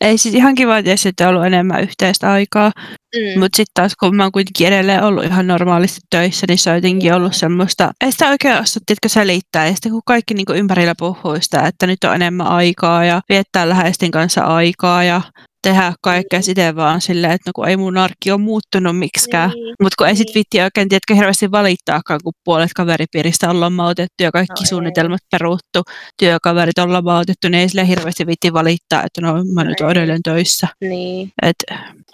Ei 0.00 0.18
siis 0.18 0.34
ihan 0.34 0.54
kiva 0.54 0.82
tietysti, 0.82 1.08
että 1.08 1.28
on 1.28 1.34
ollut 1.34 1.46
enemmän 1.46 1.82
yhteistä 1.82 2.32
aikaa, 2.32 2.72
mm, 3.16 3.40
mutta 3.40 3.56
sitten 3.56 3.74
taas 3.74 3.92
kun 4.00 4.16
mä 4.16 4.22
oon 4.22 4.32
kuitenkin 4.32 4.66
edelleen 4.66 5.02
ollut 5.02 5.24
ihan 5.24 5.46
normaalisti 5.46 6.00
töissä, 6.10 6.46
niin 6.48 6.58
se 6.58 6.70
on 6.70 6.76
jotenkin 6.76 7.14
ollut 7.14 7.36
semmoista, 7.36 7.92
ei 8.04 8.12
sitä 8.12 8.28
oikein 8.28 8.54
osaa, 8.54 8.82
tiedätkö, 8.86 9.08
selittää. 9.08 9.66
Ja 9.66 9.72
sitten 9.72 9.92
kun 9.92 10.02
kaikki 10.06 10.34
niin 10.34 10.46
kuin 10.46 10.58
ympärillä 10.58 10.94
puhuu 10.98 11.36
sitä, 11.40 11.66
että 11.66 11.86
nyt 11.86 12.04
on 12.04 12.14
enemmän 12.14 12.46
aikaa 12.46 13.04
ja 13.04 13.22
viettää 13.28 13.68
läheisten 13.68 14.10
kanssa 14.10 14.40
aikaa 14.40 15.04
ja 15.04 15.20
tehdä 15.62 15.92
kaikkea 16.02 16.42
siten 16.42 16.76
vaan 16.76 17.00
silleen, 17.00 17.32
että 17.32 17.48
no 17.48 17.52
kun 17.54 17.68
ei 17.68 17.76
mun 17.76 17.98
arki 17.98 18.30
ole 18.30 18.40
muuttunut 18.40 18.98
miksikään. 18.98 19.50
niin. 19.50 19.74
Mutta 19.82 19.94
kun 19.98 20.08
ei 20.08 20.16
sit 20.16 20.26
Niin. 20.28 20.34
vitti 20.34 20.60
oikein 20.60 20.88
tiedätkö, 20.88 21.14
hirveästi 21.14 21.50
valittaakaan, 21.50 22.20
kun 22.24 22.32
puolet 22.44 22.70
kaveripiiristä 22.76 23.50
on 23.50 23.60
lomautettu 23.60 24.22
ja 24.22 24.32
kaikki 24.32 24.60
No 24.60 24.64
ei. 24.64 24.66
suunnitelmat 24.68 25.20
peruttu, 25.30 25.82
työkaverit 26.18 26.78
on 26.78 26.92
lomautettu, 26.92 27.48
niin 27.48 27.60
ei 27.60 27.68
sille 27.68 27.88
hirveästi 27.88 28.26
vitti 28.26 28.52
valittaa, 28.52 29.02
että 29.04 29.20
no 29.20 29.44
mä 29.54 29.64
nyt 29.64 29.80
oon 29.80 29.90
ei. 29.90 29.92
edelleen 29.92 30.22
töissä. 30.22 30.68
niin, 30.80 31.30
Et, 31.42 31.56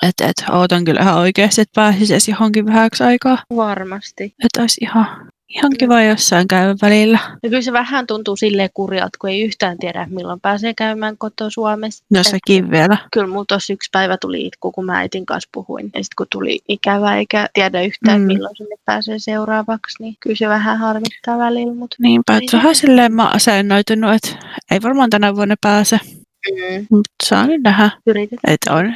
et, 0.02 0.14
et, 0.20 0.44
ootan 0.50 0.85
kyllä 0.85 1.00
ihan 1.00 1.14
oikeasti, 1.18 1.61
että 1.61 1.72
pääsisi 1.81 2.12
edes 2.14 2.28
johonkin 2.28 2.66
vähäksi 2.66 3.05
aikaa. 3.05 3.38
varmasti. 3.57 4.24
Että 4.44 4.61
olisi 4.61 4.81
ihan, 4.83 5.07
ihan 5.56 5.72
kiva 5.78 6.02
jossain 6.02 6.48
käydä 6.48 6.74
välillä. 6.82 7.18
Ja 7.42 7.48
kyllä 7.48 7.62
se 7.62 7.72
vähän 7.72 8.06
tuntuu 8.06 8.36
silleen 8.36 8.70
kurjalta, 8.74 9.18
kun 9.20 9.30
ei 9.30 9.42
yhtään 9.42 9.78
tiedä, 9.78 10.06
milloin 10.10 10.40
pääsee 10.40 10.74
käymään 10.74 11.18
kotoa 11.18 11.50
Suomessa. 11.50 12.04
No 12.10 12.22
sekin 12.22 12.70
vielä. 12.70 12.96
Kyllä 13.12 13.26
mulla 13.26 13.44
tossa 13.48 13.72
yksi 13.72 13.88
päivä 13.92 14.16
tuli 14.20 14.46
itku, 14.46 14.72
kun 14.72 14.84
mä 14.84 14.98
äitin 14.98 15.26
kanssa 15.26 15.48
puhuin. 15.52 15.84
Ja 15.84 15.90
sitten 16.04 16.16
kun 16.16 16.26
tuli 16.32 16.60
ikävä 16.68 17.16
eikä 17.16 17.48
tiedä 17.54 17.82
yhtään, 17.82 18.20
Mm. 18.20 18.26
milloin 18.26 18.56
sinne 18.56 18.76
pääsee 18.84 19.18
seuraavaksi, 19.18 20.02
niin 20.02 20.14
kyllä 20.20 20.36
se 20.36 20.48
vähän 20.48 20.78
harmittaa 20.78 21.38
välillä. 21.38 21.74
Mutta 21.74 21.96
Niinpä, 21.98 22.36
että 22.36 22.56
vähän 22.56 22.74
silleen 22.74 23.12
mä 23.14 23.28
asennoitunut, 23.28 24.14
että 24.14 24.46
ei 24.70 24.82
varmaan 24.82 25.10
tänä 25.10 25.36
vuonna 25.36 25.54
pääse, 25.60 26.00
mm, 26.06 26.86
mutta 26.90 27.10
saa 27.24 27.46
nyt 27.46 27.62
nähdä. 27.62 27.90
yritetään 28.06 28.54
Että 28.54 28.74
on. 28.74 28.94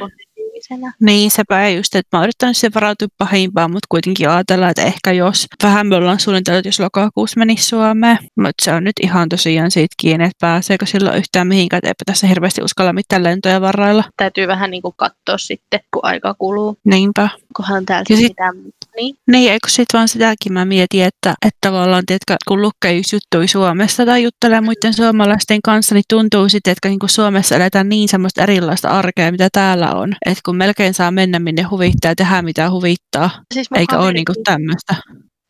Positiivisena. 0.69 0.93
Niin, 0.99 1.31
sepä 1.31 1.69
just, 1.69 1.95
että 1.95 2.17
mä 2.17 2.19
oon 2.19 2.23
yrittänyt 2.23 2.57
sen 2.57 2.71
varautua 2.75 3.07
pahimpaan, 3.17 3.71
mutta 3.71 3.87
kuitenkin 3.89 4.29
ajatella, 4.29 4.69
että 4.69 4.83
ehkä 4.83 5.11
jos 5.11 5.47
vähän 5.63 5.87
me 5.87 5.95
ollaan 5.95 6.19
suunniteltu, 6.19 6.57
että 6.57 6.67
jos 6.67 6.79
lokakuussa 6.79 7.39
menisi 7.39 7.63
Suomeen, 7.67 8.17
mutta 8.35 8.63
se 8.65 8.73
on 8.73 8.83
nyt 8.83 8.95
ihan 9.01 9.29
tosiaan 9.29 9.71
siitä 9.71 9.95
kiinni, 10.01 10.25
että 10.25 10.37
pääseekö 10.41 10.85
silloin 10.85 11.17
yhtään 11.17 11.47
mihinkään, 11.47 11.77
että 11.77 11.87
eipä 11.87 12.03
tässä 12.05 12.27
hirveästi 12.27 12.61
uskalla 12.63 12.93
mitään 12.93 13.23
lentoja 13.23 13.61
varailla. 13.61 14.03
Täytyy 14.17 14.47
vähän 14.47 14.71
niin 14.71 14.81
kuin 14.81 14.93
katsoa 14.97 15.37
sitten, 15.37 15.79
kun 15.93 16.05
aika 16.05 16.35
kuluu, 16.39 16.77
Niinpä. 16.83 17.29
kunhan 17.55 17.85
täältä 17.85 18.15
sit- 18.15 18.27
mitään 18.27 18.55
muuta. 18.57 18.77
Niin, 18.95 19.15
Niin, 19.27 19.51
eikö 19.51 19.69
sitten 19.69 19.97
vaan 19.97 20.07
sitäkin 20.07 20.53
mä 20.53 20.65
mietin, 20.65 21.03
että, 21.03 21.33
että 21.45 21.57
tavallaan, 21.61 22.03
tiedätkö, 22.05 22.35
kun 22.47 22.61
lukee 22.61 23.01
juttuja 23.13 23.47
Suomesta 23.47 24.05
tai 24.05 24.23
juttelee 24.23 24.61
muiden 24.61 24.93
suomalaisten 24.93 25.61
kanssa, 25.63 25.95
niin 25.95 26.03
tuntuu 26.09 26.49
sitten, 26.49 26.71
että 26.71 26.89
niin 26.89 26.99
kuin 26.99 27.09
Suomessa 27.09 27.55
eletään 27.55 27.89
niin 27.89 28.09
semmoista 28.09 28.43
erilaista 28.43 28.89
arkea, 28.89 29.31
mitä 29.31 29.49
täällä 29.51 29.91
on. 29.91 30.13
Että 30.25 30.41
kun 30.45 30.55
melkein 30.57 30.93
saa 30.93 31.11
mennä 31.11 31.39
minne 31.39 31.61
huvittaa 31.63 32.11
ja 32.11 32.15
tehdä 32.15 32.41
mitä 32.41 32.69
huvittaa, 32.71 33.29
siis 33.53 33.67
eikä 33.75 33.95
ole 33.97 34.03
kaverikin- 34.05 34.13
niinku 34.15 34.33
tämmöistä. 34.45 34.95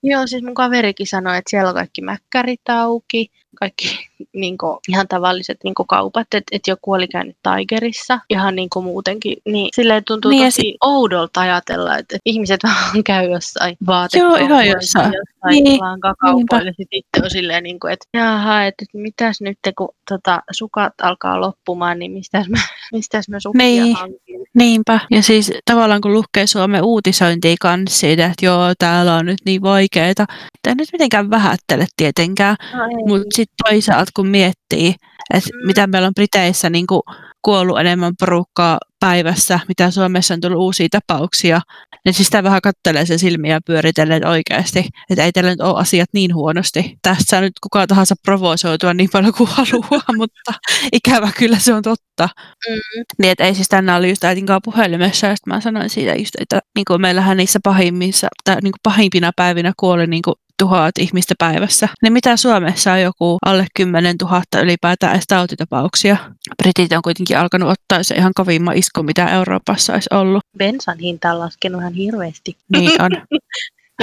Joo, 0.03 0.27
siis 0.27 0.43
mun 0.43 0.53
kaverikin 0.53 1.07
sanoi, 1.07 1.37
että 1.37 1.49
siellä 1.49 1.69
on 1.69 1.75
kaikki 1.75 2.01
mäkkärit 2.01 2.61
auki, 2.69 3.27
kaikki 3.59 3.87
niin 4.33 4.57
kuin, 4.57 4.77
ihan 4.89 5.07
tavalliset 5.07 5.57
niin 5.63 5.75
kuin 5.75 5.87
kaupat, 5.87 6.27
että 6.33 6.55
et 6.55 6.67
joku 6.67 6.91
oli 6.91 7.07
käynyt 7.07 7.37
Tigerissa, 7.43 8.19
ihan 8.29 8.55
niin 8.55 8.69
kuin 8.69 8.85
muutenkin. 8.85 9.37
Niin 9.45 9.69
silleen 9.75 10.03
tuntuu 10.07 10.31
Niin 10.31 10.43
tosi 10.45 10.77
oudolta 10.81 11.41
ajatella, 11.41 11.91
että, 11.97 12.15
että 12.15 12.21
ihmiset 12.25 12.59
vaan 12.63 13.03
käy 13.03 13.29
jossain 13.31 13.77
Joo, 13.81 14.35
ihan 14.35 14.49
vaatekaupoissa, 14.49 14.67
jossain. 14.75 15.13
jossain 15.13 15.63
Niin, 15.63 15.79
lankakaupoilla, 15.79 16.71
sitten 16.77 16.87
itse 16.99 17.23
on 17.23 17.29
silleen, 17.29 17.63
niin 17.63 17.79
kuin, 17.79 17.93
että 17.93 18.05
jaha, 18.13 18.63
että, 18.65 18.83
että 18.85 18.97
mitäs 18.97 19.41
nyt, 19.41 19.57
kun 19.77 19.89
tota, 20.09 20.41
sukat 20.51 20.93
alkaa 21.01 21.41
loppumaan, 21.41 21.99
niin 21.99 22.11
mistäs 22.11 22.49
mä, 22.49 22.57
mistäs 22.93 23.29
mä 23.29 23.39
sukkia 23.39 23.65
Niin. 23.65 23.95
hankin. 23.95 24.26
Niinpä. 24.57 24.99
Ja 25.11 25.23
siis 25.23 25.51
tavallaan 25.65 26.01
kun 26.01 26.13
lukee 26.13 26.47
Suomen 26.47 26.83
uutisointia 26.83 27.55
kanssa 27.61 27.99
siitä, 27.99 28.25
että 28.25 28.45
joo, 28.45 28.73
täällä 28.79 29.15
on 29.15 29.25
nyt 29.25 29.37
niin 29.45 29.61
vaikeeta. 29.61 30.25
Tämä 30.63 30.75
nyt 30.75 30.89
mitenkään 30.93 31.29
vähättele 31.29 31.87
tietenkään, 31.97 32.55
No, 32.73 32.79
mutta 33.07 33.27
sitten 33.35 33.55
toisaalta 33.69 34.11
kun 34.15 34.27
miettii, 34.27 34.95
että 35.33 35.49
Mm. 35.61 35.67
mitä 35.67 35.87
meillä 35.87 36.07
on 36.07 36.13
Briteissä 36.15 36.69
niin 36.69 36.87
kuin 36.87 37.01
kuollut 37.47 37.79
enemmän 37.79 38.13
porukkaa 38.19 38.77
päivässä, 38.99 39.59
mitä 39.67 39.91
Suomessa 39.91 40.33
on 40.33 40.41
tullut 40.41 40.59
uusia 40.59 40.87
tapauksia, 40.91 41.61
niin 42.05 42.13
siis 42.13 42.27
sitä 42.27 42.43
vähän 42.43 42.61
kattelee 42.61 43.05
se 43.05 43.17
silmiä 43.17 43.59
pyöritellen 43.65 44.27
oikeasti, 44.27 44.89
että 45.09 45.23
ei 45.23 45.31
teillä 45.31 45.49
nyt 45.49 45.61
ole 45.61 45.79
asiat 45.79 46.09
niin 46.13 46.35
huonosti. 46.35 46.97
Tässä 47.01 47.41
nyt 47.41 47.53
kuka 47.63 47.87
tahansa 47.87 48.15
provosoitua 48.23 48.93
niin 48.93 49.09
paljon 49.13 49.33
kuin 49.33 49.49
haluaa, 49.49 50.13
mutta 50.17 50.53
ikävä 50.93 51.31
kyllä 51.37 51.59
se 51.59 51.73
on 51.73 51.83
totta. 51.83 52.29
Mm. 52.69 53.03
Niin, 53.21 53.31
että 53.31 53.43
ei 53.43 53.55
siis 53.55 53.69
tänään 53.69 53.99
oli 53.99 54.09
just 54.09 54.23
äitin 54.23 54.45
kanssa 54.45 54.61
puhelimessa, 54.71 55.27
ja 55.27 55.35
sitten 55.35 55.53
mä 55.53 55.61
sanoin 55.61 55.89
siitä 55.89 56.15
just, 56.15 56.35
että 56.39 56.59
niin 56.75 56.85
kuin 56.87 57.01
meillähän 57.01 57.37
niissä 57.37 57.59
pahimmissa, 57.63 58.27
tai 58.43 58.55
niin 58.55 58.71
kuin 58.71 58.81
pahimpina 58.83 59.31
päivinä 59.35 59.73
kuoli 59.77 60.07
niin 60.07 60.21
kuin 60.21 60.35
tuhat 60.59 60.97
ihmistä 60.97 61.35
päivässä. 61.37 61.89
Niin 62.01 62.13
mitä 62.13 62.37
Suomessa 62.37 62.93
on 62.93 63.01
joku 63.01 63.37
alle 63.45 63.67
10 63.75 64.15
000 64.21 64.41
ylipäätään 64.61 65.13
edes 65.13 65.27
tautitapauksia? 65.27 66.17
Britit 66.63 66.93
on 66.93 67.01
kuitenkin 67.01 67.37
alkanut 67.37 67.69
ottaa 67.69 68.03
se 68.03 68.15
ihan 68.15 68.31
kovimman 68.35 68.77
iskun, 68.77 69.05
mitä 69.05 69.27
Euroopassa 69.27 69.93
olisi 69.93 70.09
ollut. 70.13 70.43
Bensan 70.57 70.99
hinta 70.99 71.31
on 71.31 71.39
laskenut 71.39 71.81
ihan 71.81 71.93
hirveästi. 71.93 72.57
Niin 72.71 73.01
on. 73.01 73.11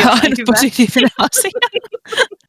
Aina 0.04 0.36
positiivinen 0.46 1.10
asia. 1.18 1.50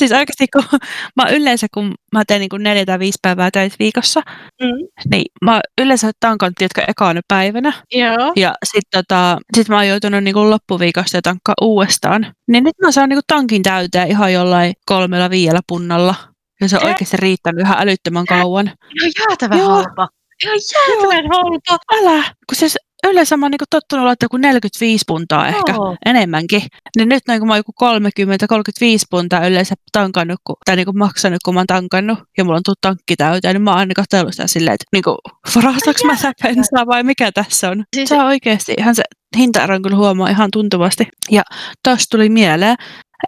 siis 0.00 0.12
oikeasti, 0.12 0.46
kun 0.52 0.64
mä 1.16 1.28
yleensä, 1.30 1.66
kun 1.74 1.94
mä 2.14 2.22
teen 2.26 2.40
niin 2.40 2.48
kuin 2.48 2.62
neljä 2.62 2.86
tai 2.86 2.98
viisi 2.98 3.18
päivää 3.22 3.50
töitä 3.50 3.76
viikossa, 3.78 4.22
Mm. 4.62 4.86
niin 5.10 5.24
mä 5.44 5.60
yleensä 5.80 6.10
tankan, 6.20 6.52
tiedätkö, 6.58 6.82
ekana 6.88 7.20
päivänä. 7.28 7.72
Joo. 7.92 8.32
Ja 8.36 8.54
sitten 8.64 9.02
tota, 9.04 9.38
sit 9.56 9.68
mä 9.68 9.76
oon 9.76 9.88
joutunut 9.88 10.24
niinku 10.24 10.50
loppuviikosta 10.50 11.16
ja 11.16 11.22
tankkaa 11.22 11.54
uudestaan. 11.60 12.34
Niin 12.48 12.64
nyt 12.64 12.74
mä 12.82 12.92
saan 12.92 13.08
niinku 13.08 13.22
tankin 13.26 13.62
täyteen 13.62 14.08
ihan 14.08 14.32
jollain 14.32 14.72
kolmella 14.86 15.30
viidellä 15.30 15.60
punnalla. 15.68 16.14
Ja 16.60 16.68
se 16.68 16.76
on 16.76 16.86
oikeasti 16.86 17.16
riittänyt 17.16 17.60
ihan 17.66 17.76
älyttömän 17.80 18.26
kauan. 18.26 18.66
Ihan 18.66 19.12
jäätävän 19.18 19.58
Joo. 19.58 19.68
halpa. 19.68 20.08
Ihan 20.44 20.58
jäätävän 20.74 21.24
halpa. 21.32 21.76
Älä, 21.92 22.22
kun 22.22 22.56
siis 22.56 22.78
yleensä 23.08 23.36
mä 23.36 23.44
oon 23.46 23.50
niinku 23.50 23.64
tottunut 23.70 24.04
laittaa 24.04 24.24
joku 24.24 24.36
45 24.36 25.04
puntaa 25.06 25.48
ehkä 25.48 25.72
Joo. 25.72 25.96
enemmänkin. 26.06 26.62
Niin 26.96 27.08
nyt 27.08 27.22
noin 27.28 27.40
kun 27.40 27.46
mä 27.48 27.52
oon 27.54 27.58
joku 27.58 27.72
30-35 27.84 29.06
puntaa 29.10 29.46
yleensä 29.46 29.74
tankannut, 29.92 30.40
kun, 30.44 30.56
tai 30.64 30.76
niinku 30.76 30.92
maksanut, 30.92 31.38
kun 31.44 31.54
mä 31.54 31.60
oon 31.60 31.66
tankannut, 31.66 32.18
ja 32.38 32.44
mulla 32.44 32.56
on 32.56 32.62
tullut 32.62 32.80
tankki 32.80 33.16
täyteen, 33.16 33.54
niin 33.54 33.62
mä 33.62 33.70
oon 33.70 33.78
aina 33.78 33.94
katsellut 33.96 34.32
sitä 34.32 34.46
silleen, 34.46 34.74
että 34.74 34.84
niinku, 34.92 35.16
varastaanko 35.56 36.00
mä 36.06 36.16
sitä 36.16 36.32
bensaa 36.42 36.86
vai 36.86 37.02
mikä 37.02 37.32
tässä 37.32 37.70
on. 37.70 37.84
Siis- 37.96 38.08
Se 38.08 38.14
on 38.14 38.26
oikeasti 38.26 38.74
ihan 38.78 38.94
se 38.94 39.02
hintaeron 39.38 39.82
kyllä 39.82 39.96
huomaa 39.96 40.28
ihan 40.28 40.48
tuntuvasti. 40.52 41.08
Ja 41.30 41.42
tuossa 41.84 42.08
tuli 42.10 42.28
mieleen, 42.28 42.76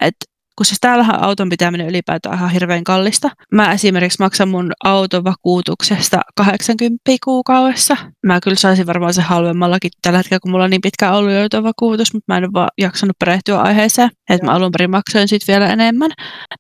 että 0.01 0.25
kun 0.57 0.67
siis 0.67 0.79
täällähän 0.81 1.23
auton 1.23 1.49
pitäminen 1.49 1.89
ylipäätään 1.89 2.33
on 2.33 2.39
ihan 2.39 2.51
hirveän 2.51 2.85
kallista. 2.85 3.31
Mä 3.53 3.73
esimerkiksi 3.73 4.19
maksan 4.21 4.49
mun 4.49 4.73
auton 4.85 5.25
vakuutuksesta 5.25 6.21
80 6.37 7.03
kuukaudessa. 7.25 7.97
Mä 8.27 8.41
kyllä 8.41 8.57
saisin 8.57 8.87
varmaan 8.87 9.15
se 9.15 9.23
halvemmallakin 9.23 9.91
tällä 10.03 10.19
hetkellä, 10.19 10.41
kun 10.41 10.51
mulla 10.51 10.65
on 10.65 10.71
niin 10.71 10.81
pitkään 10.81 11.15
ollut 11.15 11.33
jo 11.33 11.41
auton 11.43 11.65
vakuutus, 11.65 12.15
mutta 12.15 12.33
mä 12.33 12.39
en 12.39 12.45
ole 12.45 12.53
vaan 12.53 12.69
jaksanut 12.79 13.19
perehtyä 13.19 13.61
aiheeseen. 13.61 14.11
Että 14.31 14.47
mä 14.47 14.53
alun 14.53 14.73
perin 14.73 14.91
maksoin 14.91 15.29
sitten 15.29 15.53
vielä 15.53 15.73
enemmän. 15.73 16.11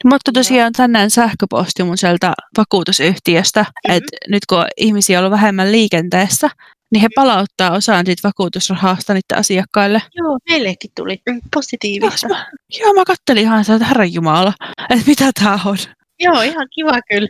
Mutta 0.04 0.32
tosiaan 0.32 0.72
tänään 0.72 1.10
sähköposti 1.10 1.82
mun 1.82 1.98
sieltä 1.98 2.32
vakuutusyhtiöstä, 2.58 3.64
että 3.88 4.16
nyt 4.28 4.46
kun 4.46 4.64
ihmisiä 4.76 5.18
on 5.18 5.24
ollut 5.24 5.36
vähemmän 5.36 5.72
liikenteessä, 5.72 6.48
niin 6.92 7.02
he 7.02 7.08
palauttaa 7.14 7.70
osan 7.70 8.06
siitä 8.06 8.28
vakuutusrahasta 8.28 9.14
niiden 9.14 9.38
asiakkaille. 9.38 10.02
Joo, 10.14 10.38
meillekin 10.50 10.90
tuli 10.96 11.22
mm, 11.30 11.40
positiivista. 11.54 12.26
Joo, 12.28 12.36
mä, 12.36 12.46
joo, 12.80 12.94
mä 12.94 13.04
kattelin 13.04 13.42
ihan 13.42 13.64
sitä, 13.64 13.74
että 13.74 13.86
herranjumala, 13.86 14.52
että 14.90 15.04
mitä 15.06 15.30
tää 15.40 15.58
on. 15.64 15.76
Joo, 16.20 16.42
ihan 16.42 16.68
kiva 16.74 16.98
kyllä. 17.10 17.28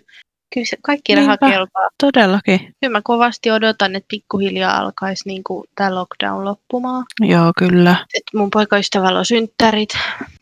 Kyllä 0.55 0.67
se 0.67 0.77
kaikki 0.83 1.15
raha 1.15 1.37
kelpaa. 1.39 1.89
Todellakin. 1.99 2.59
Kyllä 2.59 2.93
mä 2.93 3.01
kovasti 3.05 3.51
odotan, 3.51 3.97
että 3.97 4.07
pikkuhiljaa 4.09 4.79
alkaisi 4.79 5.29
niin 5.29 5.43
tämä 5.75 5.95
lockdown 5.95 6.45
loppumaan. 6.45 7.05
Joo, 7.21 7.53
kyllä. 7.59 8.07
Et 8.15 8.23
mun 8.35 8.51
poikaystävällä 8.51 9.19
on 9.19 9.25
synttärit 9.25 9.89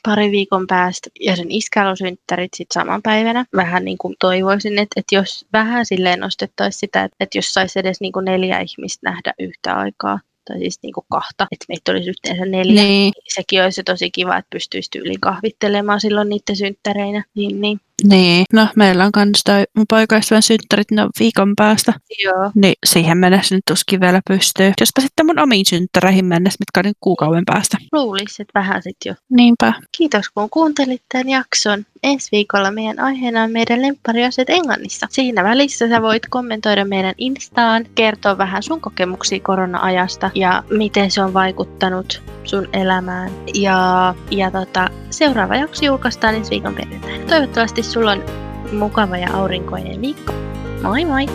pari 0.02 0.30
viikon 0.30 0.66
päästä 0.66 1.10
ja 1.20 1.36
sen 1.36 1.50
iskällä 1.50 1.90
on 1.90 1.96
synttärit 1.96 2.54
sitten 2.56 2.80
saman 2.80 3.02
päivänä. 3.02 3.44
Vähän 3.56 3.84
niin 3.84 3.98
kuin 3.98 4.16
toivoisin, 4.20 4.78
että, 4.78 5.00
että 5.00 5.14
jos 5.14 5.46
vähän 5.52 5.86
silleen 5.86 6.20
nostettaisiin 6.20 6.80
sitä, 6.80 7.04
että, 7.04 7.16
että 7.20 7.38
jos 7.38 7.52
saisi 7.52 7.78
edes 7.78 8.00
niin 8.00 8.12
kuin 8.12 8.24
neljä 8.24 8.60
ihmistä 8.60 9.10
nähdä 9.10 9.34
yhtä 9.38 9.74
aikaa, 9.74 10.20
tai 10.44 10.58
siis 10.58 10.78
niin 10.82 10.92
kuin 10.92 11.06
kahta, 11.10 11.46
että 11.52 11.64
meitä 11.68 11.92
olisi 11.92 12.10
yhteensä 12.10 12.44
neljä. 12.44 12.82
Niin, 12.82 13.12
Sekin 13.34 13.62
olisi 13.62 13.82
tosi 13.84 14.10
kiva, 14.10 14.36
että 14.36 14.50
pystyisi 14.50 14.98
yli 14.98 15.14
kahvittelemaan 15.20 16.00
silloin 16.00 16.28
niiden 16.28 16.56
synttäreinä. 16.56 17.24
Niin, 17.34 17.60
niin. 17.60 17.80
Niin. 18.04 18.44
No, 18.52 18.66
meillä 18.76 19.04
on 19.04 19.12
kans 19.12 19.42
toi 19.44 19.64
mun 19.76 19.86
poikaystävän 19.88 20.42
synttärit, 20.42 20.90
ne 20.90 21.02
on 21.02 21.10
viikon 21.18 21.54
päästä. 21.56 21.92
Joo. 22.24 22.50
Niin 22.54 22.74
siihen 22.86 23.18
mennessä 23.18 23.54
nyt 23.54 23.64
tuskin 23.68 24.00
vielä 24.00 24.20
pystyy. 24.28 24.72
Jospa 24.80 25.00
sitten 25.00 25.26
mun 25.26 25.38
omiin 25.38 25.66
synttäreihin 25.66 26.24
mennessä, 26.24 26.56
mitkä 26.60 26.80
on 26.80 26.84
nyt 26.84 26.96
kuukauden 27.00 27.44
päästä. 27.46 27.78
Luulisi, 27.92 28.42
että 28.42 28.60
vähän 28.60 28.82
sitten 28.82 29.10
jo. 29.10 29.14
Niinpä. 29.30 29.72
Kiitos 29.96 30.30
kun 30.34 30.50
kuuntelit 30.50 31.02
tämän 31.12 31.28
jakson. 31.28 31.84
Ensi 32.02 32.28
viikolla 32.32 32.70
meidän 32.70 33.00
aiheena 33.00 33.42
on 33.42 33.52
meidän 33.52 33.82
lemppariasiat 33.82 34.50
Englannissa. 34.50 35.06
Siinä 35.10 35.44
välissä 35.44 35.88
sä 35.88 36.02
voit 36.02 36.22
kommentoida 36.30 36.84
meidän 36.84 37.14
Instaan, 37.18 37.86
kertoa 37.94 38.38
vähän 38.38 38.62
sun 38.62 38.80
kokemuksia 38.80 39.40
korona-ajasta 39.40 40.30
ja 40.34 40.62
miten 40.70 41.10
se 41.10 41.22
on 41.22 41.34
vaikuttanut 41.34 42.22
sun 42.44 42.68
elämään. 42.72 43.30
Ja, 43.54 44.14
ja 44.30 44.50
tota, 44.50 44.88
seuraava 45.10 45.56
jakso 45.56 45.84
julkaistaan 45.84 46.34
ensi 46.34 46.50
viikon 46.50 46.74
perjantaina. 46.74 47.26
Toivottavasti 47.26 47.82
sulla 47.90 48.10
on 48.10 48.22
mukava 48.72 49.18
ja 49.18 49.28
aurinkoinen 49.32 50.00
viikko. 50.00 50.32
Moi 50.82 51.04
moi! 51.04 51.26